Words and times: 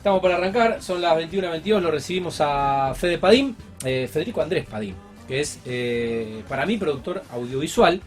Estamos 0.00 0.22
para 0.22 0.36
arrancar, 0.36 0.82
son 0.82 1.02
las 1.02 1.14
21.22, 1.14 1.78
lo 1.78 1.90
recibimos 1.90 2.40
a 2.40 2.94
Fede 2.94 3.18
Padín, 3.18 3.54
eh, 3.84 4.08
Federico 4.10 4.40
Andrés 4.40 4.64
Padín, 4.64 4.94
que 5.28 5.40
es 5.40 5.60
eh, 5.66 6.42
para 6.48 6.64
mí 6.64 6.78
productor 6.78 7.22
audiovisual 7.30 8.00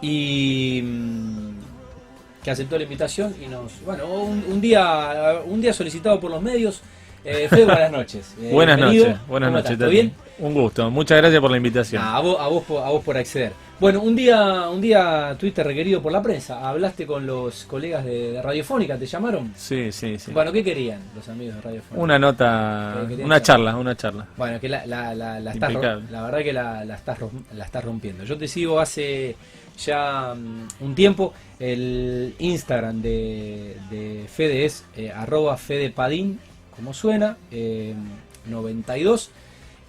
y 0.00 0.80
mm, 0.84 2.44
que 2.44 2.50
aceptó 2.52 2.76
la 2.76 2.84
invitación 2.84 3.34
y 3.44 3.48
nos, 3.48 3.84
bueno, 3.84 4.06
un, 4.06 4.44
un 4.48 4.60
día, 4.60 5.40
un 5.46 5.60
día 5.60 5.72
solicitado 5.72 6.20
por 6.20 6.30
los 6.30 6.40
medios. 6.40 6.80
Eh, 7.24 7.48
Fede, 7.50 7.64
buenas 7.64 7.90
noches. 7.90 8.36
Eh, 8.40 8.50
buenas 8.52 8.78
noches, 8.78 9.16
buenas 9.26 9.48
¿Cómo 9.48 9.58
noches. 9.58 9.78
¿Todo 9.78 9.88
bien? 9.88 10.14
Un 10.38 10.54
gusto, 10.54 10.92
muchas 10.92 11.18
gracias 11.18 11.40
por 11.40 11.50
la 11.50 11.56
invitación. 11.56 12.00
Ah, 12.04 12.18
a, 12.18 12.20
vos, 12.20 12.36
a, 12.38 12.46
vos, 12.46 12.62
a 12.70 12.90
vos 12.90 13.02
por 13.02 13.16
acceder. 13.16 13.52
Bueno, 13.80 14.00
un 14.02 14.16
día, 14.16 14.68
un 14.70 14.80
día 14.80 15.36
tuviste 15.38 15.62
requerido 15.62 16.02
por 16.02 16.10
la 16.10 16.20
prensa, 16.20 16.68
hablaste 16.68 17.06
con 17.06 17.24
los 17.24 17.62
colegas 17.64 18.04
de, 18.04 18.32
de 18.32 18.42
Radiofónica, 18.42 18.98
¿te 18.98 19.06
llamaron? 19.06 19.52
Sí, 19.54 19.92
sí, 19.92 20.18
sí. 20.18 20.32
Bueno, 20.32 20.50
¿qué 20.50 20.64
querían 20.64 21.00
los 21.14 21.28
amigos 21.28 21.54
de 21.54 21.60
Radiofónica? 21.60 22.02
Una 22.02 22.18
nota, 22.18 23.06
una 23.22 23.40
charla, 23.40 23.76
una 23.76 23.96
charla. 23.96 24.26
Bueno, 24.36 24.58
que 24.58 24.68
la, 24.68 24.84
la, 24.84 25.14
la, 25.14 25.38
la 25.38 25.52
estás 25.52 25.72
la 26.10 26.22
verdad 26.24 26.38
que 26.42 26.52
la, 26.52 26.84
la 26.84 26.96
estás, 26.96 27.20
rom- 27.20 27.44
la 27.54 27.64
estás 27.64 27.84
rompiendo. 27.84 28.24
Yo 28.24 28.36
te 28.36 28.48
sigo 28.48 28.80
hace 28.80 29.36
ya 29.78 30.34
mm, 30.34 30.84
un 30.84 30.94
tiempo. 30.96 31.32
El 31.60 32.34
Instagram 32.40 33.00
de, 33.00 33.76
de 33.90 34.26
Fede 34.28 34.64
es 34.64 34.86
eh, 34.96 35.12
arroba 35.12 35.56
fedepadín, 35.56 36.40
como 36.74 36.92
suena, 36.92 37.36
eh, 37.52 37.94
92. 38.48 39.30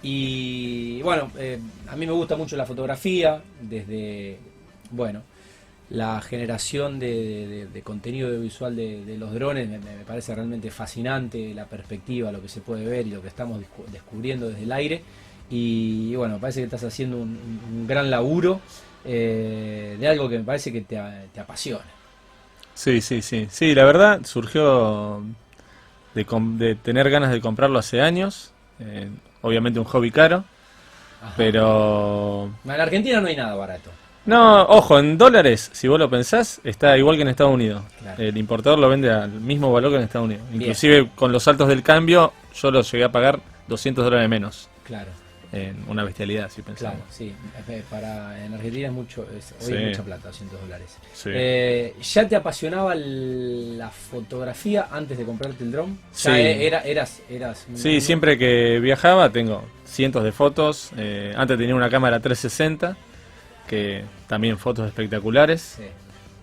Y 0.02 1.02
bueno, 1.02 1.30
eh, 1.38 1.58
a 1.88 1.96
mí 1.96 2.06
me 2.06 2.12
gusta 2.12 2.36
mucho 2.36 2.56
la 2.56 2.64
fotografía, 2.64 3.42
desde, 3.60 4.38
bueno, 4.90 5.22
la 5.90 6.20
generación 6.20 6.98
de, 6.98 7.68
contenido 7.84 8.28
audiovisual 8.28 8.76
de, 8.76 9.16
los 9.18 9.32
drones 9.34 9.68
me, 9.68 9.78
parece 10.06 10.34
realmente 10.34 10.70
fascinante, 10.70 11.52
la 11.52 11.66
perspectiva, 11.66 12.32
lo 12.32 12.40
que 12.40 12.48
se 12.48 12.60
puede 12.60 12.86
ver 12.86 13.06
y 13.06 13.10
lo 13.10 13.20
que 13.20 13.28
estamos 13.28 13.60
descu- 13.60 13.86
descubriendo 13.90 14.48
desde 14.48 14.62
el 14.62 14.72
aire. 14.72 15.02
Y 15.50 16.14
bueno, 16.14 16.34
me 16.34 16.40
parece 16.40 16.60
que 16.60 16.64
estás 16.64 16.84
haciendo 16.84 17.16
un, 17.18 17.86
gran 17.88 18.08
laburo 18.08 18.60
eh, 19.04 19.96
de 19.98 20.08
algo 20.08 20.28
que 20.28 20.38
me 20.38 20.44
parece 20.44 20.72
que 20.72 20.80
te, 20.82 20.96
apasiona. 21.40 21.84
Sí, 22.74 23.00
sí, 23.00 23.20
sí. 23.20 23.48
Sí, 23.50 23.74
la 23.74 23.84
verdad 23.84 24.20
surgió 24.24 25.22
de 26.14 26.74
tener 26.76 27.10
ganas 27.10 27.32
de 27.32 27.40
comprarlo 27.40 27.80
hace 27.80 28.00
años. 28.00 28.52
eh, 28.78 29.10
obviamente 29.42 29.78
un 29.78 29.84
hobby 29.86 30.10
caro, 30.10 30.44
Ajá. 31.22 31.34
pero... 31.36 32.50
En 32.64 32.70
Argentina 32.70 33.20
no 33.20 33.28
hay 33.28 33.36
nada 33.36 33.54
barato. 33.54 33.90
No, 34.26 34.62
ojo, 34.64 34.98
en 34.98 35.16
dólares, 35.16 35.70
si 35.72 35.88
vos 35.88 35.98
lo 35.98 36.10
pensás, 36.10 36.60
está 36.62 36.96
igual 36.96 37.16
que 37.16 37.22
en 37.22 37.28
Estados 37.28 37.54
Unidos. 37.54 37.82
Claro. 38.00 38.22
El 38.22 38.36
importador 38.36 38.78
lo 38.78 38.88
vende 38.88 39.10
al 39.10 39.30
mismo 39.30 39.72
valor 39.72 39.90
que 39.90 39.96
en 39.96 40.02
Estados 40.02 40.26
Unidos. 40.26 40.44
Bien. 40.50 40.62
Inclusive 40.62 41.08
con 41.14 41.32
los 41.32 41.42
saltos 41.42 41.68
del 41.68 41.82
cambio, 41.82 42.32
yo 42.54 42.70
lo 42.70 42.82
llegué 42.82 43.04
a 43.04 43.10
pagar 43.10 43.40
200 43.68 44.04
dólares 44.04 44.28
menos. 44.28 44.68
Claro, 44.84 45.10
En 45.52 45.84
una 45.88 46.04
bestialidad, 46.04 46.48
si 46.48 46.62
pensamos. 46.62 46.94
claro, 47.00 47.10
sí. 47.12 47.34
Eh, 47.68 47.82
Para, 47.90 48.44
en 48.46 48.54
Argentina 48.54 48.86
es 48.86 48.92
mucho, 48.92 49.26
es, 49.36 49.52
hoy 49.60 49.66
Sí. 49.66 49.74
es 49.74 49.88
mucha 49.88 50.02
plata, 50.04 50.28
200 50.28 50.60
dólares. 50.60 50.96
Sí. 51.12 51.30
Eh, 51.32 51.94
¿Ya 52.00 52.28
te 52.28 52.36
apasionaba 52.36 52.94
la 52.94 53.90
fotografía 53.90 54.86
antes 54.92 55.18
de 55.18 55.24
comprarte 55.24 55.64
el 55.64 55.72
dron? 55.72 55.98
Sí. 56.12 56.28
Ya 56.28 56.38
e- 56.38 56.66
era, 56.66 56.80
eras, 56.82 57.20
eras 57.28 57.66
Sí, 57.74 58.00
siempre 58.00 58.38
que 58.38 58.78
viajaba 58.78 59.30
tengo 59.30 59.64
cientos 59.84 60.22
de 60.22 60.30
fotos. 60.30 60.90
eh, 60.96 61.32
antes 61.36 61.58
tenía 61.58 61.74
una 61.74 61.90
cámara 61.90 62.20
360, 62.20 62.96
que 63.66 64.04
también 64.28 64.56
fotos 64.56 64.86
espectaculares. 64.86 65.78
Sí. 65.78 65.84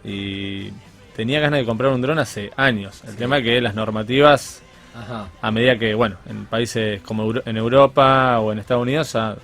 Y 0.10 0.74
tenía 1.16 1.40
ganas 1.40 1.60
de 1.62 1.66
comprar 1.66 1.92
un 1.94 2.02
dron 2.02 2.20
hace 2.20 2.52
años. 2.58 3.04
El 3.08 3.16
tema 3.16 3.38
es 3.38 3.44
que 3.44 3.62
las 3.62 3.74
normativas, 3.74 4.62
Ajá. 4.98 5.30
a 5.42 5.52
medida 5.52 5.78
que, 5.78 5.94
bueno, 5.94 6.18
en 6.28 6.46
países 6.46 7.02
como 7.02 7.24
Euro- 7.24 7.44
en 7.46 7.58
Europa 7.58 8.40
o 8.40 8.52
en 8.52 8.60
Estados 8.60 8.82
Unidos 8.84 9.14
ya 9.14 9.36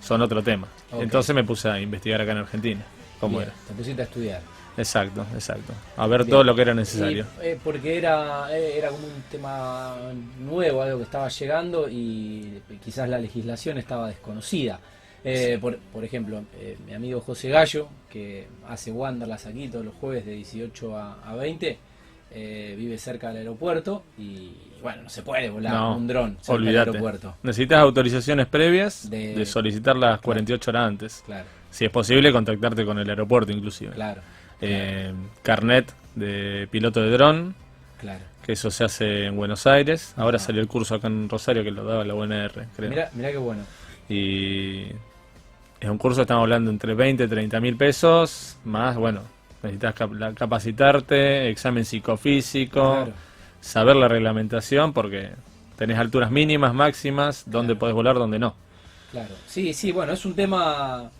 son 0.00 0.20
otro 0.22 0.42
tema. 0.42 0.66
Entonces 0.92 1.34
me 1.34 1.44
puse 1.44 1.68
a 1.70 1.80
investigar 1.80 2.20
acá 2.20 2.32
en 2.32 2.38
Argentina 2.38 2.80
cómo 3.20 3.38
Bien, 3.38 3.50
era. 3.50 3.58
Te 3.68 3.74
pusiste 3.74 4.02
a 4.02 4.04
estudiar. 4.04 4.40
Exacto, 4.76 5.24
exacto. 5.34 5.72
A 5.96 6.06
ver 6.06 6.20
Bien. 6.20 6.30
todo 6.30 6.44
lo 6.44 6.54
que 6.54 6.62
era 6.62 6.74
necesario. 6.74 7.26
Y, 7.42 7.46
eh, 7.46 7.58
porque 7.62 7.98
era, 7.98 8.46
eh, 8.56 8.78
era 8.78 8.88
como 8.88 9.06
un 9.06 9.22
tema 9.30 9.96
nuevo, 10.40 10.82
algo 10.82 10.98
que 10.98 11.04
estaba 11.04 11.28
llegando 11.28 11.88
y 11.88 12.60
quizás 12.82 13.08
la 13.08 13.18
legislación 13.18 13.78
estaba 13.78 14.08
desconocida. 14.08 14.80
Eh, 15.24 15.56
por, 15.60 15.78
por 15.78 16.04
ejemplo, 16.04 16.42
eh, 16.58 16.76
mi 16.86 16.94
amigo 16.94 17.20
José 17.20 17.48
Gallo, 17.50 17.88
que 18.10 18.48
hace 18.68 18.90
Wanderlas 18.90 19.46
aquí 19.46 19.68
todos 19.68 19.84
los 19.84 19.94
jueves 19.94 20.26
de 20.26 20.32
18 20.32 20.96
a, 20.98 21.18
a 21.30 21.34
20, 21.36 21.78
eh, 22.32 22.74
vive 22.76 22.98
cerca 22.98 23.28
del 23.28 23.36
aeropuerto 23.38 24.02
y 24.18 24.52
bueno, 24.82 25.02
no 25.04 25.08
se 25.08 25.22
puede 25.22 25.48
volar 25.48 25.72
No, 25.72 25.96
un 25.96 26.06
dron 26.06 26.36
cerca 26.40 26.62
del 26.62 26.78
aeropuerto. 26.78 27.36
Necesitas 27.42 27.78
autorizaciones 27.78 28.46
previas 28.46 29.08
De- 29.08 29.34
de, 29.34 29.46
solicitarlas 29.46 30.20
48 30.20 30.70
horas 30.70 30.88
antes. 30.88 31.22
Claro, 31.24 31.44
Si 31.70 31.84
es 31.86 31.90
posible, 31.90 32.32
contactarte 32.32 32.84
con 32.84 32.98
el 32.98 33.08
aeropuerto 33.08 33.52
inclusive. 33.52 33.92
claro, 33.92 34.20
Eh, 34.60 35.12
carnet 35.42 35.92
de 36.14 36.68
piloto 36.70 37.00
de 37.02 37.10
dron, 37.10 37.54
claro. 38.00 38.20
que 38.44 38.52
eso 38.52 38.70
se 38.70 38.84
hace 38.84 39.26
en 39.26 39.36
Buenos 39.36 39.66
Aires. 39.66 40.12
Ahora 40.16 40.36
Ajá. 40.36 40.46
salió 40.46 40.60
el 40.60 40.68
curso 40.68 40.94
acá 40.96 41.06
en 41.08 41.28
Rosario 41.28 41.64
que 41.64 41.70
lo 41.70 41.84
daba 41.84 42.04
la 42.04 42.14
UNR, 42.14 42.66
creo. 42.76 42.90
Mira, 42.90 43.10
mira 43.14 43.30
qué 43.30 43.38
bueno. 43.38 43.62
Y 44.08 44.82
es 45.80 45.88
un 45.90 45.98
curso, 45.98 46.22
estamos 46.22 46.42
hablando 46.42 46.70
entre 46.70 46.94
20 46.94 47.24
y 47.24 47.28
30 47.28 47.58
mil 47.60 47.76
pesos, 47.76 48.56
más, 48.64 48.96
bueno, 48.96 49.22
necesitas 49.62 49.94
cap- 49.94 50.34
capacitarte, 50.34 51.48
examen 51.48 51.84
psicofísico, 51.84 52.92
Claro. 52.94 53.12
Saber 53.62 53.96
la 53.96 54.08
reglamentación, 54.08 54.92
porque 54.92 55.30
tenés 55.78 55.98
alturas 55.98 56.30
mínimas, 56.30 56.74
máximas, 56.74 57.44
dónde 57.46 57.74
Claro. 57.74 57.78
podés 57.80 57.94
volar, 57.94 58.16
dónde 58.16 58.38
no. 58.38 58.54
Claro, 59.10 59.34
sí, 59.46 59.72
sí, 59.74 59.92
bueno, 59.92 60.12
es 60.14 60.24
un 60.24 60.34
tema, 60.34 61.10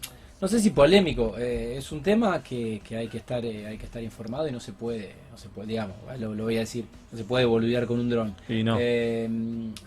no 0.40 0.48
sé 0.48 0.60
si 0.60 0.70
polémico, 0.70 1.36
eh, 1.38 1.76
es 1.78 1.92
un 1.92 2.02
tema 2.02 2.42
que, 2.42 2.80
que 2.86 2.96
hay 2.96 3.08
que 3.08 3.18
estar, 3.18 3.44
eh, 3.44 3.66
hay 3.66 3.78
que 3.78 3.84
estar 3.86 4.02
informado 4.02 4.48
y 4.48 4.52
no 4.52 4.60
se 4.60 4.72
puede, 4.72 5.14
no 5.30 5.38
se 5.38 5.48
puede, 5.50 5.68
digamos, 5.68 5.96
¿vale? 6.06 6.20
lo, 6.20 6.34
lo 6.34 6.44
voy 6.44 6.56
a 6.56 6.60
decir, 6.60 6.86
no 7.12 7.18
se 7.18 7.24
puede 7.24 7.44
boludear 7.44 7.86
con 7.86 8.00
un 8.00 8.08
dron. 8.10 8.34
Y 8.48 8.62
no. 8.64 8.76
Eh, 8.80 9.28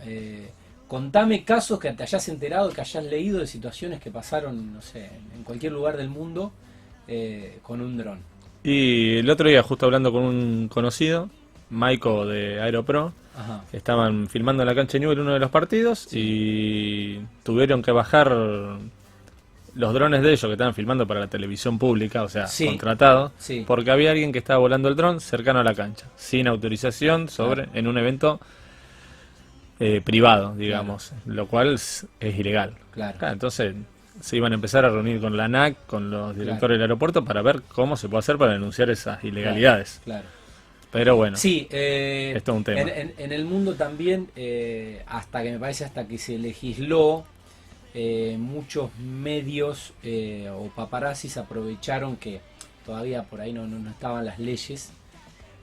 eh, 0.06 0.50
contame 0.88 1.44
casos 1.44 1.80
que 1.80 1.92
te 1.94 2.04
hayas 2.04 2.30
enterado, 2.30 2.70
que 2.72 2.82
hayas 2.82 3.04
leído 3.04 3.40
de 3.40 3.48
situaciones 3.48 4.00
que 4.00 4.12
pasaron, 4.12 4.74
no 4.74 4.82
sé, 4.82 5.10
en 5.36 5.44
cualquier 5.44 5.72
lugar 5.74 5.98
del 5.98 6.10
mundo 6.10 6.52
eh, 7.08 7.60
con 7.64 7.82
un 7.82 7.98
dron. 7.98 8.20
Y 8.64 9.18
el 9.18 9.30
otro 9.30 9.50
día, 9.50 9.64
justo 9.64 9.86
hablando 9.88 10.12
con 10.12 10.24
un 10.24 10.68
conocido, 10.70 11.30
Maiko 11.70 12.26
de 12.26 12.62
Aeropro, 12.62 13.14
Ajá, 13.38 13.64
estaban 13.74 14.28
filmando 14.28 14.64
en 14.64 14.68
la 14.68 14.76
cancha 14.76 14.94
de 14.94 15.00
Newell 15.02 15.20
uno 15.20 15.34
de 15.34 15.40
los 15.40 15.50
partidos 15.50 16.08
y 16.14 17.20
tuvieron 17.44 17.82
que 17.82 17.92
bajar 17.92 18.32
los 19.76 19.94
drones 19.94 20.22
de 20.22 20.30
ellos 20.30 20.42
que 20.46 20.54
estaban 20.54 20.74
filmando 20.74 21.06
para 21.06 21.20
la 21.20 21.28
televisión 21.28 21.78
pública, 21.78 22.24
o 22.24 22.30
sea, 22.30 22.48
Sí. 22.48 22.66
contratado, 22.68 23.34
sí, 23.38 23.66
porque 23.68 23.92
había 23.92 24.12
alguien 24.12 24.32
que 24.32 24.40
estaba 24.40 24.60
volando 24.60 24.88
el 24.88 24.96
dron 24.96 25.20
cercano 25.20 25.60
a 25.60 25.64
la 25.66 25.74
cancha, 25.74 26.06
sin 26.16 26.48
autorización, 26.48 27.28
sobre 27.28 27.64
Claro. 27.66 27.78
en 27.78 27.88
un 27.88 27.98
evento 27.98 28.40
eh, 29.82 30.00
privado, 30.02 30.56
digamos, 30.56 31.12
lo 31.26 31.48
cual 31.48 31.74
es, 31.74 32.08
es 32.22 32.40
ilegal. 32.40 32.76
claro, 32.92 33.18
Claro, 33.20 33.34
entonces 33.34 33.76
se 34.22 34.38
iban 34.38 34.54
a 34.54 34.56
empezar 34.56 34.86
a 34.86 34.90
reunir 34.90 35.20
con 35.20 35.36
la 35.36 35.44
ANAC, 35.46 35.86
con 35.88 36.10
los 36.10 36.34
directores 36.38 36.76
del 36.76 36.84
aeropuerto, 36.84 37.26
para 37.26 37.42
ver 37.42 37.62
cómo 37.64 37.98
se 37.98 38.08
puede 38.08 38.20
hacer 38.20 38.38
para 38.38 38.54
denunciar 38.54 38.90
esas 38.90 39.22
ilegalidades. 39.26 40.00
claro. 40.06 40.24
Pero 40.96 41.16
bueno, 41.16 41.38
Sí, 41.38 41.68
eh, 41.72 42.34
es 42.36 42.48
un 42.50 42.64
tema. 42.64 42.82
En, 42.82 42.90
en- 42.90 43.14
en 43.18 43.32
el 43.32 43.46
mundo 43.46 43.76
también, 43.76 44.28
eh, 44.36 45.02
hasta 45.08 45.44
que 45.44 45.52
me 45.52 45.60
parece 45.60 45.86
hasta 45.86 46.08
que 46.08 46.18
se 46.18 46.38
legisló, 46.40 47.24
eh, 47.94 48.36
muchos 48.40 48.90
medios 49.00 49.94
eh, 50.04 50.50
o 50.54 50.68
paparazzis 50.76 51.38
aprovecharon 51.38 52.16
que 52.18 52.42
todavía 52.86 53.24
por 53.24 53.42
ahí 53.42 53.54
no, 53.54 53.68
no- 53.68 53.80
no 53.80 53.90
estaban 53.90 54.26
las 54.26 54.38
leyes 54.40 54.92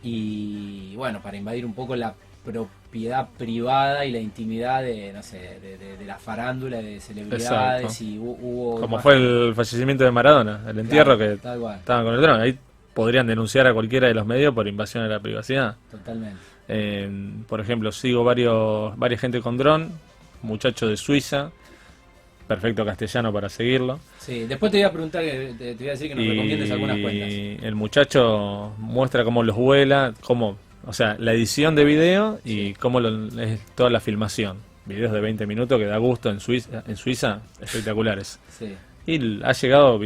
y 0.03 0.95
bueno, 0.97 1.21
para 1.23 1.37
invadir 1.37 1.65
un 1.65 1.75
poco 1.75 1.95
la 1.97 2.15
propiedad 2.45 3.29
privada 3.39 4.05
y 4.05 4.11
la 4.11 4.19
intimidad 4.19 4.83
de, 4.83 5.13
no 5.13 5.23
sé, 5.23 5.39
de, 5.63 5.79
de- 5.79 5.97
de 5.97 6.05
la 6.05 6.17
farándula, 6.19 6.79
de 6.83 7.01
celebridades 7.01 7.85
Exacto. 7.85 8.05
y 8.05 8.17
hu- 8.19 8.37
hubo... 8.41 8.81
como 8.81 8.99
fue 8.99 9.15
el 9.15 9.53
fallecimiento 9.55 10.03
de 10.05 10.11
Maradona, 10.11 10.65
el 10.69 10.79
entierro 10.81 11.17
Claro, 11.17 11.41
que 11.41 11.73
estaban 11.79 12.05
con 12.05 12.15
el 12.15 12.21
dron. 12.21 12.41
Ahí 12.41 12.59
podrían 12.95 13.27
denunciar 13.27 13.67
a 13.67 13.73
cualquiera 13.75 14.09
de 14.09 14.15
los 14.15 14.27
medios 14.27 14.55
por 14.55 14.67
invasión 14.69 15.05
a 15.05 15.09
la 15.09 15.21
privacidad. 15.21 15.77
totalmente. 15.91 16.37
Eh, 16.69 17.11
por 17.49 17.61
ejemplo, 17.61 17.91
sigo 17.93 18.23
varios, 18.25 18.97
varias 18.99 19.21
gente 19.21 19.41
con 19.41 19.57
dron, 19.59 19.91
muchacho 20.43 20.87
de 20.87 20.97
Suiza, 20.97 21.51
perfecto 22.47 22.85
castellano 22.85 23.33
para 23.33 23.49
seguirlo. 23.49 23.99
Sí, 24.19 24.45
después 24.45 24.71
te 24.73 24.79
voy 24.79 24.85
a 24.85 24.93
preguntar, 24.93 25.23
que- 25.23 25.55
te, 25.59 25.75
te 25.75 25.75
voy 25.75 25.89
a 25.89 25.91
decir 25.93 26.09
que 26.09 26.15
nos 26.15 26.27
recomiendes 26.27 26.71
algunas 26.71 26.99
cuentas. 26.99 27.29
Y 27.31 27.59
el 27.63 27.75
muchacho 27.75 28.73
muestra 28.79 29.25
cómo 29.25 29.43
los 29.43 29.57
vuela, 29.57 30.13
cómo, 30.23 30.57
o 30.85 30.93
sea, 30.93 31.17
la 31.19 31.33
edición 31.33 31.75
de 31.75 31.85
video 31.85 32.39
y 32.45 32.49
Sí. 32.51 32.75
cómo 32.79 33.01
lo- 33.01 33.41
es 33.41 33.61
toda 33.75 33.91
la 33.91 34.01
filmación. 34.01 34.59
Videos 34.85 35.13
de 35.13 35.21
20 35.21 35.47
minutos 35.47 35.79
que 35.79 35.87
da 35.87 35.97
gusto 35.99 36.29
en 36.31 36.41
Suiza, 36.41 36.83
en 36.87 36.97
Suiza 36.97 37.41
espectaculares. 37.61 38.39
Sí. 38.51 38.75
Y 39.07 39.43
ha 39.45 39.53
llegado 39.53 39.99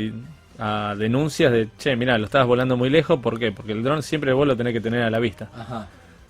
a 0.58 0.94
denuncias 0.96 1.52
de, 1.52 1.68
che, 1.78 1.96
mira, 1.96 2.16
lo 2.18 2.24
estabas 2.26 2.46
volando 2.46 2.76
muy 2.76 2.88
lejos, 2.90 3.20
¿por 3.20 3.38
qué? 3.38 3.52
Porque 3.52 3.72
el 3.72 3.82
dron 3.82 4.02
siempre 4.02 4.32
vos 4.32 4.46
lo 4.46 4.56
tenés 4.56 4.72
que 4.72 4.80
tener 4.80 5.02
a 5.02 5.10
la 5.10 5.18
vista. 5.18 5.50
Ajá. 5.54 5.88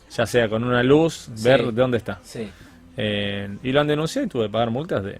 ya 0.08 0.24
sea 0.24 0.48
con 0.48 0.62
una 0.64 0.82
luz, 0.84 1.28
Sí. 1.34 1.44
ver 1.48 1.64
de 1.66 1.72
dónde 1.72 1.98
está. 1.98 2.20
Sí, 2.22 2.48
Eh, 2.96 3.48
y 3.62 3.72
lo 3.72 3.80
han 3.80 3.86
denunciado 3.88 4.24
y 4.26 4.30
tuve 4.30 4.44
que 4.46 4.50
pagar 4.52 4.70
multas 4.70 5.02
de 5.04 5.18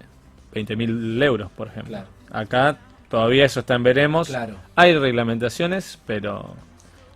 20.000 0.53 1.21
euros, 1.21 1.51
por 1.51 1.67
ejemplo. 1.67 1.89
Claro. 1.91 2.07
Acá 2.31 2.77
todavía 3.09 3.45
eso 3.45 3.59
está 3.59 3.75
en 3.75 3.83
veremos. 3.83 4.29
claro. 4.29 4.55
Hay 4.75 4.97
reglamentaciones, 4.97 5.99
pero 6.07 6.55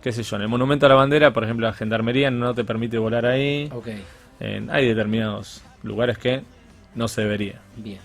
qué 0.02 0.12
sé 0.12 0.22
yo, 0.22 0.36
en 0.36 0.42
el 0.42 0.48
Monumento 0.48 0.86
a 0.86 0.88
la 0.90 0.94
Bandera, 0.94 1.32
por 1.32 1.44
ejemplo, 1.44 1.66
la 1.66 1.72
Gendarmería 1.72 2.30
no 2.30 2.54
te 2.54 2.62
permite 2.64 2.98
volar 2.98 3.24
ahí. 3.26 3.70
Hay 4.70 4.86
determinados 4.88 5.62
lugares 5.82 6.18
que 6.18 6.42
no 6.94 7.08
se 7.08 7.22
debería. 7.22 7.60
bien. 7.76 8.00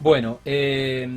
Bueno, 0.00 0.38
eh, 0.44 1.08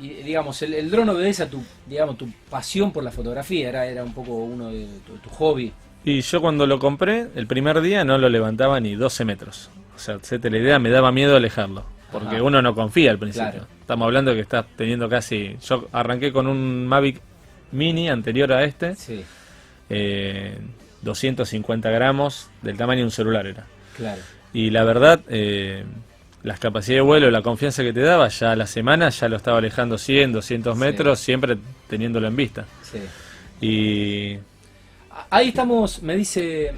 y, 0.00 0.22
digamos, 0.22 0.60
el, 0.62 0.74
el 0.74 0.90
dron 0.90 1.08
obedece 1.10 1.42
a 1.44 1.50
tu, 1.50 1.62
digamos, 1.86 2.16
tu 2.18 2.28
pasión 2.48 2.92
por 2.92 3.04
la 3.04 3.10
fotografía, 3.10 3.68
era, 3.68 3.86
era 3.86 4.02
un 4.02 4.12
poco 4.14 4.32
uno 4.36 4.70
de 4.70 4.86
tu, 5.06 5.16
tu 5.18 5.28
hobby. 5.30 5.72
Y 6.04 6.20
yo 6.22 6.40
cuando 6.40 6.66
lo 6.66 6.78
compré, 6.78 7.26
el 7.34 7.46
primer 7.46 7.80
día 7.82 8.04
no 8.04 8.16
lo 8.18 8.28
levantaba 8.28 8.80
ni 8.80 8.94
12 8.94 9.24
metros. 9.24 9.70
O 9.94 9.98
sea, 9.98 10.14
hacete 10.16 10.48
la 10.50 10.58
idea, 10.58 10.78
me 10.78 10.88
daba 10.90 11.12
miedo 11.12 11.36
alejarlo. 11.36 11.84
Porque 12.10 12.36
Ajá. 12.36 12.42
uno 12.42 12.62
no 12.62 12.74
confía 12.74 13.10
al 13.10 13.18
principio. 13.18 13.50
Claro. 13.50 13.66
Estamos 13.80 14.06
hablando 14.06 14.32
que 14.32 14.40
estás 14.40 14.64
teniendo 14.76 15.08
casi... 15.08 15.56
Yo 15.62 15.88
arranqué 15.92 16.32
con 16.32 16.46
un 16.46 16.86
Mavic 16.86 17.20
Mini 17.72 18.08
anterior 18.08 18.52
a 18.52 18.64
este. 18.64 18.96
Sí, 18.96 19.24
eh, 19.90 20.58
250 21.02 21.90
gramos, 21.90 22.48
del 22.62 22.76
tamaño 22.76 23.00
de 23.00 23.04
un 23.04 23.10
celular 23.10 23.46
era. 23.46 23.66
claro. 23.96 24.20
Y 24.52 24.70
la 24.70 24.82
verdad, 24.82 25.20
eh, 25.28 25.84
las 26.42 26.58
capacidades 26.58 26.98
de 26.98 27.06
vuelo, 27.06 27.30
la 27.30 27.42
confianza 27.42 27.82
que 27.82 27.92
te 27.92 28.00
daba, 28.00 28.28
ya 28.28 28.52
a 28.52 28.56
la 28.56 28.66
semana 28.66 29.10
ya 29.10 29.28
lo 29.28 29.36
estaba 29.36 29.58
alejando 29.58 29.98
100, 29.98 30.32
200 30.32 30.74
Sí. 30.74 30.80
metros, 30.80 31.18
siempre 31.20 31.58
teniéndolo 31.88 32.26
en 32.28 32.36
vista. 32.36 32.64
Sí. 32.82 32.98
Y 33.60 34.38
A- 35.10 35.26
Ahí 35.30 35.48
estamos, 35.48 36.02
me 36.02 36.16
dice 36.16 36.72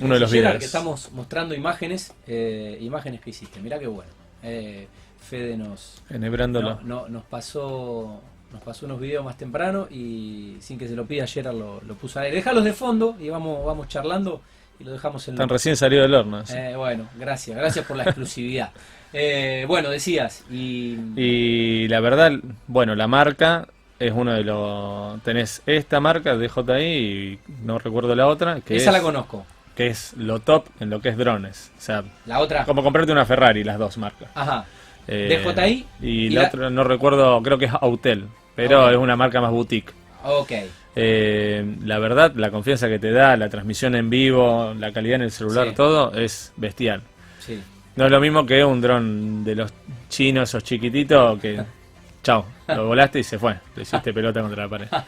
uno 0.00 0.14
de 0.14 0.20
los 0.20 0.30
Gerard, 0.30 0.52
videos. 0.52 0.58
que 0.60 0.64
estamos 0.66 1.10
mostrando 1.12 1.54
imágenes, 1.54 2.14
eh, 2.26 2.78
imágenes 2.80 3.20
que 3.20 3.30
hiciste. 3.30 3.60
Mirá 3.60 3.78
qué 3.78 3.86
bueno. 3.88 4.10
Eh, 4.42 4.86
Fede 5.20 5.56
nos, 5.56 6.02
Enhebrándolo. 6.08 6.76
no, 6.76 7.00
no- 7.02 7.08
nos 7.08 7.24
pasó 7.24 8.22
nos 8.50 8.62
pasó 8.62 8.86
unos 8.86 8.98
videos 8.98 9.22
más 9.22 9.36
temprano 9.36 9.88
y 9.90 10.56
sin 10.60 10.78
que 10.78 10.88
se 10.88 10.94
lo 10.96 11.04
pida 11.04 11.26
Gerard 11.26 11.54
lo, 11.54 11.82
lo 11.82 11.94
puso 11.96 12.18
ahí. 12.20 12.30
Dejalos 12.32 12.64
de 12.64 12.72
fondo 12.72 13.14
y 13.20 13.28
vamos, 13.28 13.62
vamos 13.66 13.88
charlando 13.88 14.40
y 14.80 14.84
lo 14.84 14.92
dejamos 14.92 15.26
en 15.28 15.36
la... 15.36 15.46
recién 15.46 15.76
salido 15.76 16.02
del 16.02 16.14
horno. 16.14 16.44
sí. 16.46 16.54
Eh, 16.56 16.74
bueno, 16.76 17.08
gracias, 17.18 17.56
gracias 17.56 17.84
por 17.86 17.96
la 17.96 18.04
exclusividad. 18.04 18.70
Eh, 19.14 19.64
bueno, 19.66 19.88
decías, 19.88 20.44
y... 20.50 20.98
Y 21.16 21.88
la 21.88 21.98
verdad, 22.00 22.30
bueno, 22.66 22.94
la 22.94 23.06
marca 23.06 23.66
es 23.98 24.12
uno 24.14 24.34
de 24.34 24.44
los... 24.44 25.22
Tenés 25.22 25.62
esta 25.64 25.98
marca 25.98 26.36
de 26.36 26.46
DJI 26.46 26.82
y 26.84 27.38
no 27.64 27.78
recuerdo 27.78 28.14
la 28.14 28.26
otra, 28.26 28.60
que, 28.60 28.76
esa 28.76 28.90
es, 28.90 28.96
la 28.98 29.00
conozco. 29.00 29.46
que 29.74 29.86
es 29.86 30.12
lo 30.18 30.40
top 30.40 30.66
en 30.80 30.90
lo 30.90 31.00
que 31.00 31.08
es 31.08 31.16
drones. 31.16 31.72
O 31.78 31.80
sea, 31.80 32.04
La 32.26 32.40
otra... 32.40 32.66
como 32.66 32.82
comprarte 32.82 33.10
una 33.10 33.24
Ferrari, 33.24 33.64
las 33.64 33.78
dos 33.78 33.96
marcas. 33.96 34.28
Ajá. 34.34 34.66
Eh, 35.06 35.42
DJI 35.42 35.86
Y, 36.02 36.06
y 36.26 36.28
la 36.28 36.42
la- 36.42 36.48
otra 36.48 36.68
no 36.68 36.84
recuerdo, 36.84 37.42
creo 37.42 37.56
que 37.56 37.64
es 37.64 37.72
Autel, 37.80 38.26
pero 38.54 38.90
es 38.90 38.96
una 38.98 39.16
marca 39.16 39.40
más 39.40 39.50
boutique. 39.52 39.90
Ok. 40.22 40.52
Eh, 41.00 41.76
la 41.84 41.98
verdad, 42.00 42.32
la 42.34 42.50
confianza 42.50 42.88
que 42.88 42.98
te 42.98 43.12
da, 43.12 43.36
la 43.36 43.48
transmisión 43.48 43.94
en 43.94 44.10
vivo, 44.10 44.74
la 44.76 44.92
calidad 44.92 45.16
en 45.16 45.22
el 45.22 45.30
celular, 45.30 45.68
Sí. 45.68 45.74
todo 45.76 46.12
es 46.14 46.52
bestial. 46.56 47.02
Sí. 47.38 47.60
No 47.94 48.06
es 48.06 48.10
lo 48.10 48.20
mismo 48.20 48.44
que 48.44 48.64
un 48.64 48.80
dron 48.80 49.44
de 49.44 49.54
los 49.54 49.72
chinos, 50.08 50.48
esos 50.48 50.64
chiquititos, 50.64 51.38
que 51.40 51.62
chao, 52.24 52.44
lo 52.66 52.86
volaste 52.88 53.20
y 53.20 53.22
se 53.22 53.38
fue, 53.38 53.54
le 53.76 53.82
hiciste 53.82 54.12
pelota 54.12 54.40
contra 54.42 54.64
la 54.64 54.68
pared. 54.68 54.88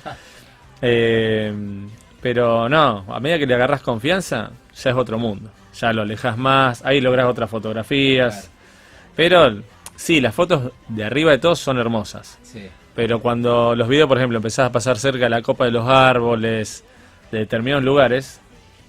Eh, 0.82 1.52
pero 2.22 2.66
no, 2.68 3.04
a 3.12 3.20
medida 3.20 3.38
que 3.38 3.46
le 3.46 3.54
agarras 3.54 3.82
confianza, 3.82 4.50
ya 4.74 4.90
es 4.90 4.96
otro 4.96 5.18
mundo. 5.18 5.50
Ya 5.78 5.92
lo 5.92 6.00
alejas 6.02 6.38
más, 6.38 6.82
ahí 6.86 7.00
logras 7.02 7.26
otras 7.26 7.50
fotografías. 7.50 8.50
Pero 9.14 9.60
sí, 9.96 10.22
las 10.22 10.34
fotos 10.34 10.72
de 10.88 11.04
arriba 11.04 11.32
de 11.32 11.38
todos 11.38 11.58
son 11.58 11.78
hermosas. 11.78 12.38
Sí. 12.42 12.66
Pero 12.94 13.20
cuando 13.20 13.74
los 13.74 13.88
videos, 13.88 14.08
por 14.08 14.18
ejemplo, 14.18 14.38
empezás 14.38 14.66
a 14.68 14.72
pasar 14.72 14.98
cerca 14.98 15.24
de 15.24 15.30
la 15.30 15.42
copa 15.42 15.64
de 15.64 15.70
los 15.70 15.86
árboles, 15.88 16.84
de 17.30 17.38
determinados 17.38 17.84
lugares, 17.84 18.40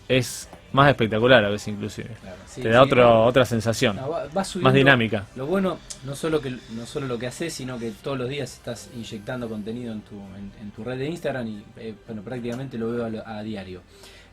es 0.08 0.50
más 0.74 0.90
espectacular 0.90 1.44
a 1.46 1.50
veces 1.50 1.68
inclusive. 1.68 2.10
Claro. 2.22 2.38
Sí, 2.48 2.62
Te 2.62 2.70
da 2.70 2.80
sí. 2.84 2.86
otro, 2.88 3.26
otra 3.26 3.46
sensación, 3.46 3.98
No, 3.98 4.10
va- 4.10 4.26
va 4.36 4.44
subiendo- 4.44 4.68
más 4.70 4.74
dinámica. 4.74 5.26
Lo 5.36 5.46
bueno, 5.46 5.78
no 6.06 6.16
solo 6.16 6.42
que 6.42 6.50
no 6.72 6.86
solo 6.86 7.08
lo 7.08 7.20
que 7.20 7.28
haces, 7.28 7.54
sino 7.54 7.78
que 7.78 7.92
todos 7.92 8.18
los 8.18 8.28
días 8.30 8.54
estás 8.54 8.90
inyectando 8.96 9.48
contenido 9.50 9.92
en 9.94 10.02
tu, 10.02 10.16
en, 10.16 10.52
en 10.62 10.72
tu 10.72 10.84
red 10.84 10.98
de 10.98 11.08
Instagram 11.08 11.48
y 11.48 11.64
eh, 11.78 11.94
bueno, 12.08 12.22
prácticamente 12.24 12.78
lo 12.78 12.92
veo 12.92 13.06
a, 13.06 13.10
lo- 13.10 13.28
a 13.28 13.44
diario. 13.44 13.82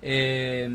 Eh, 0.01 0.69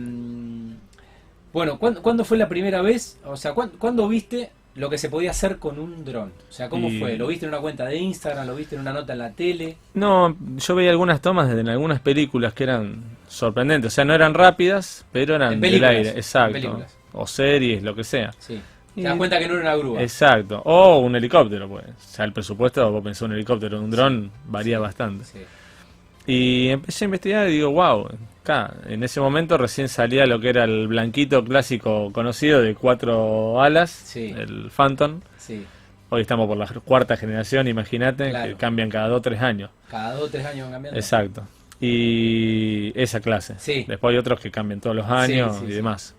bueno, 1.51 1.77
¿cuándo, 1.79 2.01
cuándo 2.01 2.25
fue 2.25 2.37
la 2.37 2.49
primera 2.49 2.81
vez? 2.81 3.17
O 3.25 3.35
sea, 3.37 3.53
¿cuándo, 3.53 3.77
cuándo 3.79 4.07
viste 4.07 4.51
lo 4.75 4.89
que 4.89 4.97
se 4.97 5.09
podía 5.09 5.31
hacer 5.31 5.57
con 5.59 5.77
un 5.79 6.03
dron? 6.03 6.31
O 6.49 6.51
sea, 6.53 6.69
¿cómo 6.69 6.89
Y- 6.89 6.99
fue? 6.99 7.17
¿Lo 7.17 7.27
viste 7.27 7.45
en 7.45 7.49
una 7.51 7.61
cuenta 7.61 7.85
de 7.85 7.97
Instagram? 7.97 8.47
¿Lo 8.47 8.55
viste 8.55 8.75
en 8.75 8.81
una 8.81 8.93
nota 8.93 9.13
en 9.13 9.19
la 9.19 9.31
tele? 9.31 9.77
No, 9.93 10.35
yo 10.57 10.75
veía 10.75 10.89
algunas 10.91 11.21
tomas 11.21 11.51
en 11.51 11.69
algunas 11.69 11.99
películas 11.99 12.53
que 12.53 12.63
eran 12.63 13.03
sorprendentes. 13.27 13.91
O 13.91 13.95
sea, 13.95 14.05
no 14.05 14.13
eran 14.13 14.33
rápidas, 14.33 15.05
pero 15.11 15.35
eran 15.35 15.53
En 15.53 15.61
del 15.61 15.83
aire. 15.83 16.09
Exacto. 16.11 16.83
O 17.13 17.27
series, 17.27 17.83
lo 17.83 17.93
que 17.95 18.03
sea. 18.03 18.31
Sí. 18.39 18.59
Te 18.95 19.01
das 19.01 19.15
cuenta 19.17 19.39
que 19.39 19.47
no 19.47 19.53
era 19.55 19.61
una 19.63 19.75
grúa. 19.75 20.01
Exacto. 20.01 20.61
O 20.65 20.99
un 20.99 21.15
helicóptero, 21.15 21.67
pues. 21.67 21.85
O 21.85 21.93
sea, 21.99 22.25
el 22.25 22.33
presupuesto, 22.33 22.91
vos 22.91 23.03
pensás 23.03 23.23
un 23.23 23.33
helicóptero, 23.33 23.81
un 23.81 23.89
dron, 23.89 24.31
varía 24.45 24.77
bastante. 24.79 25.25
Sí. 25.25 25.39
Y 26.25 26.69
empecé 26.69 27.03
a 27.03 27.07
investigar 27.07 27.49
y 27.49 27.53
digo, 27.53 27.71
wow, 27.71 28.07
acá, 28.41 28.73
en 28.87 29.03
ese 29.03 29.19
momento 29.19 29.57
recién 29.57 29.89
salía 29.89 30.25
lo 30.25 30.39
que 30.39 30.49
era 30.49 30.63
el 30.63 30.87
blanquito 30.87 31.43
clásico 31.43 32.11
conocido 32.13 32.61
de 32.61 32.75
cuatro 32.75 33.61
alas, 33.61 33.91
Sí. 33.91 34.33
el 34.37 34.69
Phantom. 34.75 35.21
sí. 35.37 35.65
Hoy 36.09 36.21
estamos 36.21 36.47
por 36.47 36.55
la 36.57 36.67
cuarta 36.67 37.17
generación, 37.17 37.67
imagínate, 37.67 38.29
Claro. 38.29 38.49
que 38.51 38.55
cambian 38.55 38.87
cada 38.87 39.07
dos 39.07 39.17
o 39.17 39.21
tres 39.23 39.41
años. 39.41 39.71
Cada 39.89 40.13
dos 40.13 40.25
o 40.25 40.29
tres 40.29 40.45
años 40.45 40.65
van 40.65 40.73
cambiando. 40.73 40.99
Exacto. 40.99 41.43
Y 41.81 42.93
esa 42.95 43.19
clase. 43.19 43.55
Sí. 43.57 43.83
Después 43.87 44.11
hay 44.13 44.19
otros 44.19 44.39
que 44.39 44.51
cambian 44.51 44.79
todos 44.79 44.95
los 44.95 45.07
años 45.09 45.61
y 45.67 45.71
demás. 45.71 46.13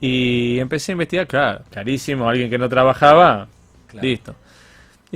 Y 0.00 0.58
empecé 0.58 0.90
a 0.90 0.94
investigar, 0.94 1.26
claro, 1.28 1.62
carísimo, 1.70 2.28
alguien 2.28 2.50
que 2.50 2.58
no 2.58 2.68
trabajaba, 2.68 3.46
Claro. 3.86 4.06
listo. 4.08 4.34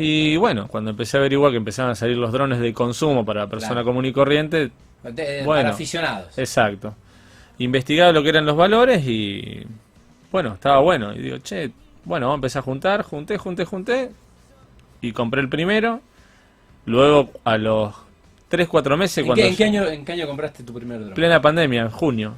Y 0.00 0.36
bueno, 0.36 0.68
cuando 0.68 0.90
empecé 0.90 1.16
a 1.16 1.20
averiguar 1.20 1.50
que 1.50 1.56
empezaban 1.56 1.90
a 1.90 1.94
salir 1.96 2.16
los 2.16 2.30
drones 2.32 2.60
de 2.60 2.72
consumo 2.72 3.24
para 3.24 3.46
persona 3.48 3.72
Claro. 3.74 3.86
común 3.86 4.04
y 4.06 4.12
corriente, 4.12 4.70
De- 5.02 5.42
Bueno. 5.44 5.62
Para 5.62 5.70
aficionados. 5.70 6.38
exacto. 6.38 6.94
Investigaba 7.58 8.12
lo 8.12 8.22
que 8.22 8.28
eran 8.28 8.46
los 8.46 8.56
valores 8.56 9.02
y 9.06 9.64
bueno, 10.30 10.54
estaba 10.54 10.80
bueno. 10.80 11.12
Y 11.14 11.18
digo, 11.18 11.38
che, 11.38 11.70
bueno, 12.04 12.26
vamos 12.26 12.36
a 12.36 12.40
empezar 12.40 12.60
a 12.60 12.62
juntar, 12.64 13.02
junté, 13.02 13.38
junté, 13.38 13.64
junté. 13.64 14.10
Y 15.00 15.12
compré 15.12 15.40
el 15.40 15.48
primero. 15.48 16.00
Luego 16.86 17.30
a 17.44 17.58
los 17.58 17.94
3, 18.48 18.68
4 18.68 18.96
meses, 18.96 19.18
¿En 19.18 19.26
cuando 19.26 19.42
qué, 19.42 19.48
en 19.48 19.56
qué 19.56 19.64
año, 19.64 19.86
¿En 19.86 20.04
qué 20.04 20.12
año 20.12 20.26
compraste 20.26 20.62
tu 20.62 20.72
primer 20.74 21.00
dron? 21.00 21.14
plena 21.14 21.40
pandemia, 21.40 21.82
en 21.82 21.90
junio. 21.90 22.34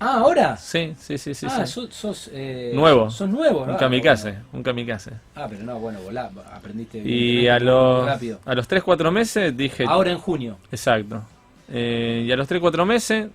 Ah, 0.00 0.18
¿ahora? 0.18 0.56
Sí, 0.56 0.94
sí, 0.98 1.16
sí, 1.18 1.34
sí. 1.34 1.46
ah, 1.48 1.64
sí. 1.66 1.72
sos, 1.72 1.94
sos, 1.94 2.30
eh, 2.32 2.72
Nuevo. 2.74 3.08
Sos 3.10 3.28
nuevo, 3.28 3.60
¿no? 3.60 3.66
Un 3.66 3.70
Ah, 3.72 3.78
kamikaze, 3.78 4.30
bueno. 4.30 4.44
un 4.52 4.62
kamikaze. 4.62 5.12
Ah, 5.36 5.46
pero 5.48 5.62
no, 5.64 5.78
bueno, 5.78 6.00
volá, 6.02 6.30
aprendiste 6.52 6.98
Y 6.98 7.46
a 7.48 7.58
los, 7.60 8.04
rápido. 8.06 8.40
a 8.44 8.54
los 8.54 8.66
3, 8.68 8.82
4 8.82 9.10
meses 9.12 9.56
dije... 9.56 9.84
Ahora 9.86 10.10
en 10.10 10.18
junio. 10.18 10.58
Exacto. 10.70 11.22
Eh, 11.70 12.24
y 12.26 12.32
a 12.32 12.36
los 12.36 12.46
3, 12.48 12.60
4 12.60 12.84
meses, 12.84 13.28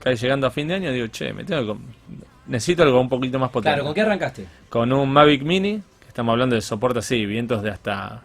casi 0.00 0.16
llegando 0.22 0.46
a 0.46 0.50
fin 0.50 0.68
de 0.68 0.74
año, 0.74 0.92
digo, 0.92 1.06
che, 1.06 1.32
me 1.32 1.44
tengo 1.44 1.74
que... 1.74 1.80
Necesito 2.48 2.82
algo 2.82 3.00
un 3.00 3.08
poquito 3.08 3.38
más 3.38 3.50
potente. 3.50 3.70
Claro, 3.74 3.84
¿con 3.84 3.94
qué 3.94 4.00
arrancaste? 4.02 4.46
Con 4.68 4.92
un 4.92 5.08
Mavic 5.10 5.42
Mini, 5.42 5.80
que 6.00 6.08
estamos 6.08 6.32
hablando 6.32 6.56
de 6.56 6.60
soporte 6.60 6.98
así, 6.98 7.24
vientos 7.24 7.62
de 7.62 7.70
hasta 7.70 8.20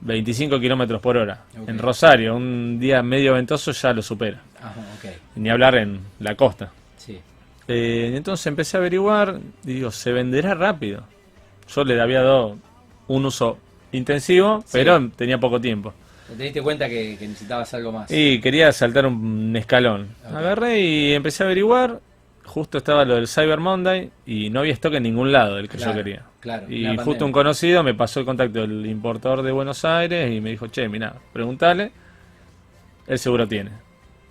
25 0.00 0.58
kilómetros 0.58 1.00
por 1.00 1.16
hora. 1.16 1.44
Ok. 1.58 1.68
En 1.68 1.78
Rosario, 1.78 2.34
un 2.34 2.78
día 2.80 3.02
medio 3.02 3.34
ventoso 3.34 3.70
ya 3.70 3.92
lo 3.92 4.02
supera. 4.02 4.40
Ajá. 4.62 4.74
Ni 5.36 5.50
hablar 5.50 5.74
en 5.76 6.00
la 6.20 6.34
costa. 6.36 6.70
Sí. 6.96 7.18
Eh, 7.68 8.12
entonces 8.16 8.46
empecé 8.46 8.76
a 8.76 8.80
averiguar 8.80 9.38
y 9.64 9.74
digo, 9.74 9.90
se 9.90 10.12
venderá 10.12 10.54
rápido. 10.54 11.04
Yo 11.74 11.84
le 11.84 12.00
había 12.00 12.22
dado 12.22 12.58
un 13.08 13.24
uso 13.26 13.58
intensivo, 13.92 14.60
Sí. 14.62 14.70
pero 14.72 15.08
tenía 15.16 15.38
poco 15.38 15.60
tiempo. 15.60 15.92
¿Te 16.36 16.44
diste 16.44 16.62
cuenta 16.62 16.88
que, 16.88 17.16
que 17.18 17.28
necesitabas 17.28 17.72
algo 17.74 17.92
más? 17.92 18.10
Y 18.10 18.40
quería 18.40 18.72
saltar 18.72 19.06
un 19.06 19.54
escalón. 19.56 20.08
Ok. 20.28 20.34
Agarré 20.36 20.80
y 20.80 21.12
empecé 21.12 21.42
a 21.42 21.46
averiguar. 21.46 22.00
Justo 22.44 22.78
estaba 22.78 23.04
lo 23.04 23.14
del 23.14 23.28
Cyber 23.28 23.60
Monday 23.60 24.10
y 24.26 24.50
no 24.50 24.60
había 24.60 24.72
stock 24.72 24.94
en 24.94 25.04
ningún 25.04 25.30
lado 25.30 25.56
del 25.56 25.68
que 25.68 25.76
Claro, 25.76 25.92
yo 25.92 25.96
quería. 25.98 26.22
claro, 26.40 26.66
Y 26.68 26.84
justo 26.86 26.96
pandemia. 27.04 27.26
un 27.26 27.32
conocido 27.32 27.82
me 27.84 27.94
pasó 27.94 28.18
el 28.20 28.26
contacto 28.26 28.60
del 28.62 28.84
importador 28.86 29.42
de 29.42 29.52
Buenos 29.52 29.84
Aires 29.84 30.32
y 30.32 30.40
me 30.40 30.50
dijo, 30.50 30.66
che, 30.66 30.88
mira, 30.88 31.14
preguntale, 31.32 31.92
él 33.06 33.18
seguro 33.18 33.46
tiene. 33.46 33.70